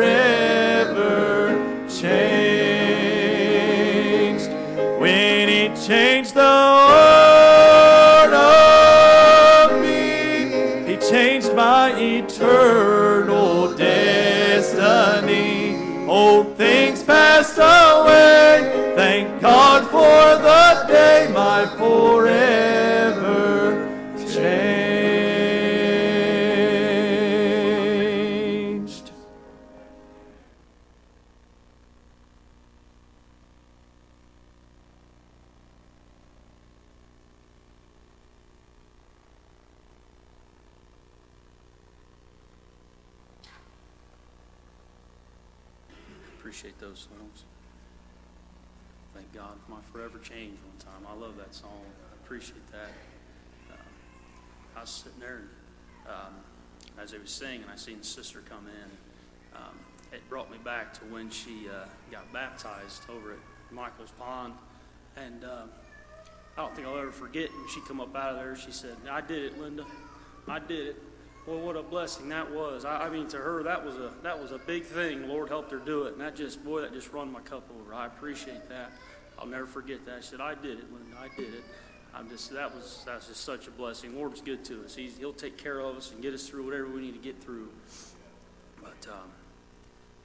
As 57.06 57.12
they 57.12 57.18
was 57.18 57.30
singing, 57.30 57.62
I 57.72 57.76
seen 57.76 58.02
sister 58.02 58.42
come 58.48 58.66
in. 58.66 59.56
Um, 59.56 59.78
it 60.12 60.28
brought 60.28 60.50
me 60.50 60.58
back 60.64 60.92
to 60.94 61.04
when 61.04 61.30
she 61.30 61.68
uh, 61.68 61.86
got 62.10 62.32
baptized 62.32 63.04
over 63.08 63.34
at 63.34 63.38
Michael's 63.70 64.10
Pond, 64.18 64.54
and 65.16 65.44
um, 65.44 65.70
I 66.58 66.62
don't 66.62 66.74
think 66.74 66.88
I'll 66.88 66.98
ever 66.98 67.12
forget 67.12 67.48
when 67.52 67.68
she 67.68 67.80
come 67.82 68.00
up 68.00 68.16
out 68.16 68.30
of 68.32 68.38
there. 68.38 68.56
She 68.56 68.72
said, 68.72 68.96
"I 69.08 69.20
did 69.20 69.44
it, 69.44 69.60
Linda. 69.60 69.86
I 70.48 70.58
did 70.58 70.88
it." 70.88 71.02
Well, 71.46 71.60
what 71.60 71.76
a 71.76 71.82
blessing 71.82 72.28
that 72.30 72.52
was. 72.52 72.84
I, 72.84 73.06
I 73.06 73.08
mean, 73.08 73.28
to 73.28 73.36
her, 73.36 73.62
that 73.62 73.84
was 73.84 73.94
a 73.94 74.10
that 74.24 74.42
was 74.42 74.50
a 74.50 74.58
big 74.58 74.84
thing. 74.84 75.28
Lord 75.28 75.48
helped 75.48 75.70
her 75.70 75.78
do 75.78 76.04
it, 76.04 76.14
and 76.14 76.20
that 76.20 76.34
just 76.34 76.64
boy, 76.64 76.80
that 76.80 76.92
just 76.92 77.12
run 77.12 77.30
my 77.30 77.40
cup 77.40 77.70
over. 77.80 77.94
I 77.94 78.06
appreciate 78.06 78.68
that. 78.68 78.90
I'll 79.38 79.46
never 79.46 79.66
forget 79.66 80.04
that. 80.06 80.24
She 80.24 80.30
said, 80.30 80.40
"I 80.40 80.56
did 80.56 80.80
it, 80.80 80.92
Linda. 80.92 81.16
I 81.20 81.28
did 81.36 81.54
it." 81.54 81.64
I'm 82.16 82.30
just 82.30 82.50
that 82.54 82.74
was 82.74 83.02
that's 83.04 83.28
just 83.28 83.44
such 83.44 83.66
a 83.66 83.70
blessing. 83.70 84.16
Lord's 84.16 84.40
good 84.40 84.64
to 84.66 84.84
us. 84.84 84.94
He's, 84.94 85.18
he'll 85.18 85.34
take 85.34 85.58
care 85.58 85.80
of 85.80 85.96
us 85.96 86.12
and 86.12 86.22
get 86.22 86.32
us 86.32 86.48
through 86.48 86.64
whatever 86.64 86.86
we 86.86 87.02
need 87.02 87.12
to 87.12 87.18
get 87.18 87.42
through. 87.42 87.68
But 88.80 89.10
um, 89.12 89.28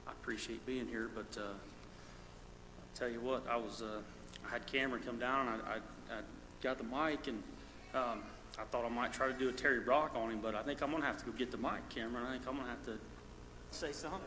I 0.06 0.12
appreciate 0.12 0.64
being 0.64 0.88
here. 0.88 1.10
But 1.14 1.38
uh, 1.38 1.44
I'll 1.44 2.94
tell 2.94 3.10
you 3.10 3.20
what, 3.20 3.46
I 3.46 3.56
was 3.56 3.82
uh, 3.82 4.00
I 4.46 4.50
had 4.50 4.66
Cameron 4.66 5.02
come 5.02 5.18
down 5.18 5.48
and 5.48 5.62
I, 5.62 5.74
I, 5.74 6.18
I 6.18 6.20
got 6.62 6.78
the 6.78 6.84
mic 6.84 7.26
and 7.26 7.42
um, 7.94 8.22
I 8.58 8.64
thought 8.70 8.86
I 8.86 8.88
might 8.88 9.12
try 9.12 9.26
to 9.26 9.34
do 9.34 9.50
a 9.50 9.52
Terry 9.52 9.80
Brock 9.80 10.12
on 10.14 10.30
him, 10.30 10.40
but 10.40 10.54
I 10.54 10.62
think 10.62 10.82
I'm 10.82 10.90
gonna 10.90 11.04
have 11.04 11.18
to 11.18 11.26
go 11.26 11.32
get 11.32 11.50
the 11.50 11.58
mic, 11.58 11.86
Cameron. 11.90 12.24
I 12.26 12.32
think 12.32 12.48
I'm 12.48 12.56
gonna 12.56 12.70
have 12.70 12.84
to 12.86 12.98
say 13.70 13.92
something. 13.92 14.20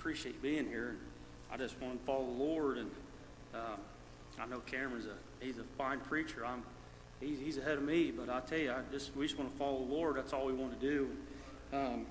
Appreciate 0.00 0.40
being 0.40 0.66
here. 0.66 0.88
And 0.88 0.98
I 1.52 1.58
just 1.58 1.78
want 1.78 2.00
to 2.00 2.06
follow 2.06 2.24
the 2.24 2.42
Lord, 2.42 2.78
and 2.78 2.90
um, 3.54 3.78
I 4.40 4.46
know 4.46 4.60
Cameron's 4.60 5.04
a 5.04 5.44
he's 5.44 5.58
a 5.58 5.64
fine 5.76 6.00
preacher. 6.00 6.44
I'm 6.46 6.62
he's, 7.20 7.38
he's 7.38 7.58
ahead 7.58 7.76
of 7.76 7.82
me, 7.82 8.10
but 8.10 8.30
I 8.30 8.40
tell 8.40 8.58
you, 8.58 8.72
I 8.72 8.80
just 8.90 9.14
we 9.14 9.26
just 9.26 9.38
want 9.38 9.52
to 9.52 9.58
follow 9.58 9.84
the 9.84 9.92
Lord. 9.92 10.16
That's 10.16 10.32
all 10.32 10.46
we 10.46 10.54
want 10.54 10.80
to 10.80 10.86
do. 10.86 11.10
Um, 11.74 12.06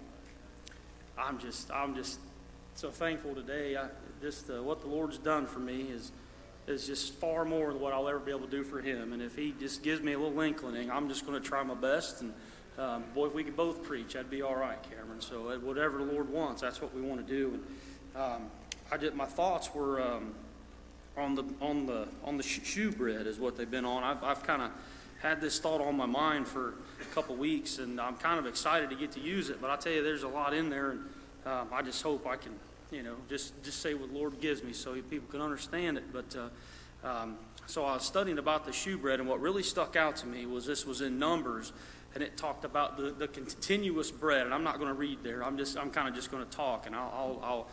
I'm 1.17 1.39
just 1.39 1.71
I'm 1.71 1.95
just 1.95 2.19
so 2.75 2.91
thankful 2.91 3.34
today. 3.34 3.75
I, 3.75 3.88
just 4.21 4.49
uh, 4.52 4.62
what 4.62 4.82
the 4.82 4.88
Lord's 4.88 5.17
done 5.17 5.47
for 5.47 5.60
me 5.60 5.82
is 5.82 6.12
is 6.67 6.86
just 6.86 7.15
far 7.15 7.43
more 7.43 7.73
than 7.73 7.82
what 7.82 7.93
I'll 7.93 8.08
ever 8.08 8.19
be 8.19 8.30
able 8.30 8.41
to 8.41 8.52
do 8.52 8.63
for 8.63 8.82
Him. 8.82 9.13
And 9.13 9.21
if 9.21 9.36
He 9.36 9.56
just 9.60 9.82
gives 9.82 10.02
me 10.02 10.13
a 10.13 10.19
little 10.19 10.39
inkling, 10.41 10.91
I'm 10.91 11.10
just 11.10 11.25
going 11.25 11.41
to 11.41 11.47
try 11.47 11.63
my 11.63 11.73
best. 11.73 12.21
And 12.21 12.34
um, 12.79 13.03
boy, 13.13 13.27
if 13.27 13.33
we 13.33 13.43
could 13.43 13.57
both 13.57 13.83
preach, 13.83 14.13
that'd 14.13 14.29
be 14.29 14.41
all 14.41 14.55
right, 14.55 14.77
Cameron. 14.89 15.21
So 15.21 15.49
uh, 15.49 15.57
whatever 15.57 15.97
the 15.97 16.11
Lord 16.11 16.29
wants, 16.29 16.61
that's 16.61 16.81
what 16.81 16.95
we 16.95 17.01
want 17.01 17.25
to 17.25 17.33
do. 17.33 17.59
And 18.15 18.23
um, 18.23 18.41
I 18.91 18.97
did. 18.97 19.15
My 19.15 19.25
thoughts 19.25 19.73
were. 19.73 20.01
Um, 20.01 20.33
on 21.17 21.35
the 21.35 21.43
on 21.61 21.85
the 21.85 22.07
on 22.23 22.37
the 22.37 22.43
sh- 22.43 22.61
shewbread 22.63 23.27
is 23.27 23.39
what 23.39 23.57
they've 23.57 23.69
been 23.69 23.85
on. 23.85 24.03
I've 24.03 24.23
I've 24.23 24.43
kind 24.43 24.61
of 24.61 24.71
had 25.19 25.41
this 25.41 25.59
thought 25.59 25.81
on 25.81 25.97
my 25.97 26.05
mind 26.05 26.47
for 26.47 26.75
a 27.01 27.13
couple 27.13 27.35
weeks, 27.35 27.77
and 27.77 27.99
I'm 27.99 28.15
kind 28.15 28.39
of 28.39 28.45
excited 28.45 28.89
to 28.89 28.95
get 28.95 29.11
to 29.13 29.19
use 29.19 29.49
it. 29.49 29.61
But 29.61 29.69
I 29.69 29.75
tell 29.75 29.91
you, 29.91 30.01
there's 30.01 30.23
a 30.23 30.29
lot 30.29 30.53
in 30.53 30.69
there, 30.69 30.91
and 30.91 30.99
um, 31.45 31.67
I 31.73 31.81
just 31.81 32.01
hope 32.01 32.25
I 32.25 32.37
can, 32.37 32.53
you 32.91 33.03
know, 33.03 33.15
just 33.29 33.61
just 33.63 33.81
say 33.81 33.93
what 33.93 34.11
the 34.11 34.17
Lord 34.17 34.39
gives 34.39 34.63
me, 34.63 34.73
so 34.73 34.93
people 34.93 35.27
can 35.29 35.41
understand 35.41 35.97
it. 35.97 36.05
But 36.13 36.35
uh, 36.35 37.07
um, 37.07 37.37
so 37.65 37.85
I 37.85 37.95
was 37.95 38.03
studying 38.03 38.37
about 38.37 38.65
the 38.65 38.71
shewbread, 38.71 39.19
and 39.19 39.27
what 39.27 39.41
really 39.41 39.63
stuck 39.63 39.95
out 39.95 40.15
to 40.17 40.27
me 40.27 40.45
was 40.45 40.65
this 40.65 40.85
was 40.85 41.01
in 41.01 41.19
Numbers, 41.19 41.73
and 42.13 42.23
it 42.23 42.37
talked 42.37 42.65
about 42.65 42.97
the, 42.97 43.11
the 43.11 43.27
continuous 43.27 44.11
bread. 44.11 44.45
And 44.45 44.53
I'm 44.53 44.63
not 44.63 44.77
going 44.77 44.89
to 44.89 44.93
read 44.93 45.19
there. 45.23 45.43
I'm 45.43 45.57
just 45.57 45.77
I'm 45.77 45.91
kind 45.91 46.07
of 46.07 46.15
just 46.15 46.31
going 46.31 46.45
to 46.45 46.51
talk, 46.51 46.87
and 46.87 46.95
I'll, 46.95 47.12
I'll, 47.13 47.39
I'll 47.43 47.67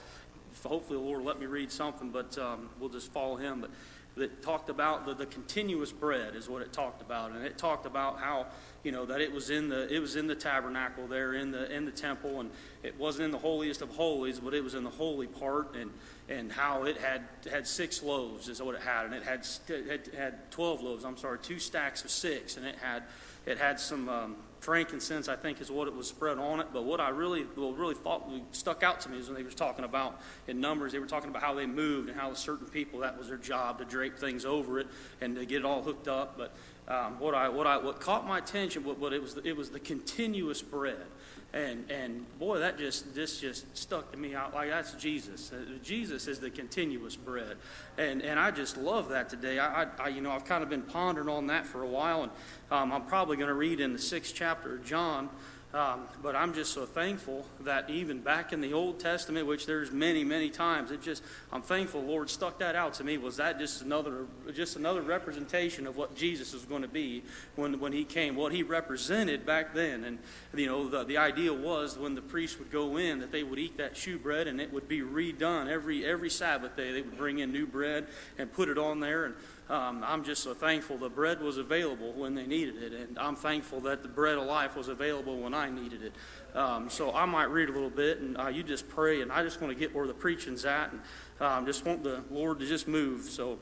hopefully 0.69 0.99
the 0.99 1.05
Lord 1.05 1.25
let 1.25 1.41
me 1.41 1.47
read 1.47 1.71
something, 1.71 2.11
but 2.11 2.37
um, 2.39 2.69
we'll 2.81 2.89
just 2.89 3.13
follow 3.13 3.37
Him. 3.37 3.61
But 3.61 3.71
it 4.19 4.43
talked 4.43 4.71
about 4.71 5.05
the, 5.05 5.15
the 5.15 5.27
continuous 5.27 5.93
bread 5.93 6.37
is 6.37 6.49
what 6.49 6.63
it 6.63 6.73
talked 6.73 7.03
about, 7.03 7.33
and 7.33 7.45
it 7.45 7.59
talked 7.59 7.85
about 7.85 8.19
how 8.19 8.47
you 8.83 8.93
know 8.93 9.05
that 9.07 9.21
it 9.21 9.31
was 9.31 9.51
in 9.51 9.69
the 9.69 9.93
it 9.93 10.01
was 10.01 10.17
in 10.17 10.27
the 10.27 10.35
tabernacle 10.35 11.07
there 11.07 11.35
in 11.35 11.51
the 11.51 11.71
in 11.75 11.85
the 11.85 11.91
temple, 11.91 12.41
and 12.41 12.51
it 12.83 12.99
wasn't 12.99 13.25
in 13.25 13.31
the 13.31 13.39
holiest 13.39 13.83
of 13.83 13.91
holies, 13.91 14.41
but 14.41 14.55
it 14.55 14.65
was 14.65 14.75
in 14.75 14.85
the 14.85 14.91
holy 14.91 15.27
part, 15.27 15.75
and 15.75 15.91
and 16.29 16.51
how 16.51 16.85
it 16.85 16.97
had 16.97 17.23
had 17.51 17.67
six 17.67 18.03
loaves 18.03 18.49
is 18.49 18.63
what 18.63 18.75
it 18.75 18.81
had, 18.81 19.05
and 19.05 19.15
it 19.15 19.23
had 19.23 19.47
it 19.69 19.87
had, 19.87 20.15
had 20.15 20.51
twelve 20.51 20.83
loaves. 20.83 21.05
I'm 21.05 21.19
sorry, 21.19 21.39
two 21.41 21.59
stacks 21.59 22.03
of 22.05 22.11
six, 22.11 22.57
and 22.57 22.65
it 22.65 22.77
had 22.77 23.03
it 23.47 23.59
had 23.59 23.79
some 23.81 24.09
um, 24.09 24.37
frankincense, 24.61 25.29
I 25.29 25.37
think, 25.37 25.61
is 25.61 25.71
what 25.71 25.87
it 25.87 25.95
was 25.95 26.09
spread 26.09 26.39
on 26.39 26.61
it. 26.61 26.67
But 26.73 26.85
what 26.85 27.01
I 27.01 27.11
really, 27.11 27.43
what 27.43 27.79
really 27.79 27.95
thought 27.95 28.29
stuck 28.51 28.83
out 28.83 29.01
to 29.03 29.09
me 29.09 29.19
is 29.19 29.29
when 29.29 29.37
they 29.37 29.45
were 29.45 29.51
talking 29.51 29.85
about 29.85 30.21
in 30.49 30.61
Numbers, 30.61 30.93
they 30.93 30.99
were 30.99 31.07
talking 31.07 31.31
about 31.31 31.43
how 31.43 31.55
they 31.55 31.67
moved 31.67 32.09
and 32.09 32.19
how 32.19 32.35
certain 32.35 32.67
people 32.67 33.01
that 33.01 33.17
was 33.17 33.29
their 33.29 33.37
job 33.37 33.79
to 33.79 33.85
drape 33.85 34.19
things 34.19 34.45
over 34.45 34.81
it 34.81 34.89
and 35.21 35.37
to 35.37 35.47
get 35.47 35.59
it 35.59 35.65
all 35.65 35.83
hooked 35.83 36.09
up. 36.09 36.37
But 36.37 36.53
um, 36.93 37.21
what 37.21 37.35
I, 37.35 37.49
what 37.49 37.67
I, 37.67 37.77
what 37.77 38.01
caught 38.01 38.27
my 38.27 38.39
attention, 38.39 38.85
what, 38.85 38.99
what 38.99 39.13
it 39.13 39.23
was, 39.23 39.39
it 39.45 39.57
was 39.57 39.71
the 39.71 39.81
continuous 39.81 40.63
bread. 40.63 41.07
And, 41.53 41.91
and 41.91 42.27
boy, 42.39 42.59
that 42.59 42.77
just 42.77 43.15
this 43.15 43.41
just 43.41 43.77
stuck 43.77 44.13
to 44.13 44.19
me 44.19 44.35
out 44.35 44.53
like 44.53 44.69
that's 44.69 44.93
Jesus. 44.95 45.53
Uh, 45.53 45.79
Jesus 45.83 46.27
is 46.27 46.39
the 46.39 46.51
continuous 46.51 47.17
bread, 47.17 47.57
and 47.97 48.21
and 48.21 48.39
I 48.39 48.51
just 48.51 48.77
love 48.77 49.09
that 49.11 49.31
today. 49.31 49.59
I, 49.59 49.85
I, 49.85 49.87
I 49.99 50.09
you 50.09 50.21
know 50.21 50.33
I've 50.33 50.45
kind 50.45 50.63
of 50.63 50.69
been 50.69 50.83
pondering 50.83 51.29
on 51.29 51.47
that 51.47 51.67
for 51.67 51.83
a 51.83 51.89
while, 51.89 52.25
and 52.25 52.33
um, 52.71 52.93
I'm 52.93 53.07
probably 53.07 53.37
going 53.37 53.49
to 53.49 53.55
read 53.55 53.81
in 53.81 53.95
the 53.95 53.99
sixth 53.99 54.35
chapter 54.35 54.75
of 54.75 54.85
John. 54.85 55.31
Um, 55.75 56.07
but 56.23 56.37
I'm 56.37 56.55
just 56.55 56.73
so 56.73 56.87
thankful 56.87 57.45
that 57.61 57.91
even 57.91 58.21
back 58.21 58.53
in 58.53 58.61
the 58.61 58.73
Old 58.73 59.01
Testament, 59.01 59.47
which 59.47 59.67
there's 59.67 59.91
many, 59.91 60.23
many 60.25 60.49
times, 60.49 60.91
it 60.91 61.03
just 61.03 61.23
I'm 61.53 61.61
thankful 61.61 62.03
Lord 62.03 62.31
stuck 62.31 62.61
that 62.61 62.77
out 62.77 62.95
to 62.95 63.05
me. 63.05 63.19
Was 63.19 63.37
that 63.37 63.59
just 63.59 63.83
another 63.83 64.27
just 64.55 64.77
another 64.77 65.03
representation 65.03 65.87
of 65.87 65.97
what 65.97 66.15
Jesus 66.15 66.53
was 66.55 66.65
going 66.65 66.83
to 66.83 66.89
be 66.89 67.25
when 67.57 67.81
when 67.81 67.93
He 67.93 68.05
came, 68.05 68.37
what 68.37 68.53
He 68.53 68.63
represented 68.63 69.45
back 69.45 69.75
then, 69.75 70.05
and 70.05 70.19
you 70.55 70.67
know 70.67 70.89
the 70.89 71.05
the 71.05 71.19
idea 71.19 71.53
was 71.53 71.99
when 71.99 72.15
the 72.15 72.23
priest 72.23 72.59
would 72.59 72.71
go 72.71 72.97
in 72.97 73.19
that 73.19 73.33
they 73.33 73.43
would 73.43 73.59
eat 73.59 73.77
that 73.77 73.97
shewbread 73.97 74.47
and 74.47 74.61
it 74.61 74.73
would 74.73 74.89
be 74.89 75.01
redone 75.01 75.69
every 75.69 76.07
every 76.07 76.31
Sabbath 76.31 76.77
day. 76.77 76.93
They 76.93 77.03
would 77.03 77.19
bring 77.19 77.41
in 77.41 77.53
new 77.53 77.67
bread 77.67 78.07
and 78.39 78.51
put 78.53 78.69
it 78.69 78.79
on 78.79 79.01
there 79.01 79.27
and 79.27 79.35
um, 79.69 80.05
I'm 80.07 80.23
just 80.23 80.45
so 80.45 80.55
thankful 80.55 80.97
the 80.97 81.09
bread 81.09 81.41
was 81.41 81.59
available 81.59 82.13
when 82.13 82.35
they 82.35 82.47
needed 82.47 82.83
it, 82.83 82.93
and 82.93 83.19
I'm 83.19 83.35
thankful 83.35 83.81
that 83.81 84.03
the 84.03 84.09
bread 84.09 84.39
of 84.39 84.45
life 84.45 84.77
was 84.77 84.89
available 84.89 85.39
when 85.39 85.55
I 85.55 85.71
needed 85.71 86.03
it. 86.03 86.13
Um, 86.57 86.89
so 86.89 87.13
I 87.13 87.25
might 87.25 87.51
read 87.51 87.69
a 87.69 87.73
little 87.73 87.91
bit, 87.91 88.21
and 88.21 88.39
uh, 88.39 88.47
you 88.47 88.63
just 88.63 88.89
pray, 88.89 89.23
and 89.23 89.33
I 89.33 89.43
just 89.43 89.61
want 89.61 89.73
to 89.73 89.79
get 89.79 89.95
where 89.95 90.07
the 90.07 90.15
preaching's 90.15 90.65
at, 90.65 90.93
and 90.93 91.01
um, 91.41 91.67
just 91.67 91.85
want 91.85 92.05
the 92.05 92.23
Lord 92.31 92.61
to 92.61 92.67
just 92.67 92.87
move. 92.87 93.25
So 93.25 93.59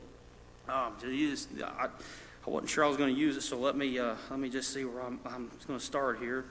um, 0.69 0.93
I, 1.03 1.89
I 2.47 2.51
wasn't 2.51 2.69
sure 2.69 2.85
I 2.85 2.89
was 2.89 2.99
going 2.99 3.15
to 3.15 3.19
use 3.19 3.39
it, 3.39 3.43
so 3.43 3.59
let 3.59 3.75
me 3.75 3.99
uh, 3.99 4.17
let 4.31 4.39
me 4.39 4.51
just 4.51 4.75
see 4.75 4.85
where 4.85 5.03
I'm, 5.03 5.19
I'm 5.25 5.51
going 5.67 5.79
to 5.79 5.85
start 5.85 6.19
here. 6.19 6.45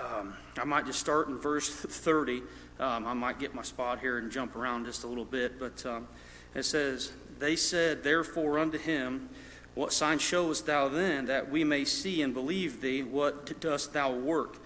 Um, 0.00 0.34
I 0.56 0.64
might 0.64 0.86
just 0.86 1.00
start 1.00 1.28
in 1.28 1.38
verse 1.38 1.68
30. 1.70 2.42
Um, 2.80 3.06
I 3.06 3.12
might 3.12 3.38
get 3.38 3.54
my 3.54 3.62
spot 3.62 4.00
here 4.00 4.16
and 4.16 4.32
jump 4.32 4.56
around 4.56 4.86
just 4.86 5.04
a 5.04 5.06
little 5.06 5.26
bit, 5.26 5.60
but 5.60 5.84
um, 5.84 6.08
it 6.54 6.64
says, 6.64 7.12
They 7.42 7.56
said, 7.56 8.04
therefore, 8.04 8.60
unto 8.60 8.78
him, 8.78 9.28
What 9.74 9.92
sign 9.92 10.20
showest 10.20 10.64
thou 10.64 10.88
then, 10.88 11.26
that 11.26 11.50
we 11.50 11.64
may 11.64 11.84
see 11.84 12.22
and 12.22 12.32
believe 12.32 12.80
thee? 12.80 13.02
What 13.02 13.58
dost 13.60 13.92
thou 13.92 14.12
work? 14.12 14.58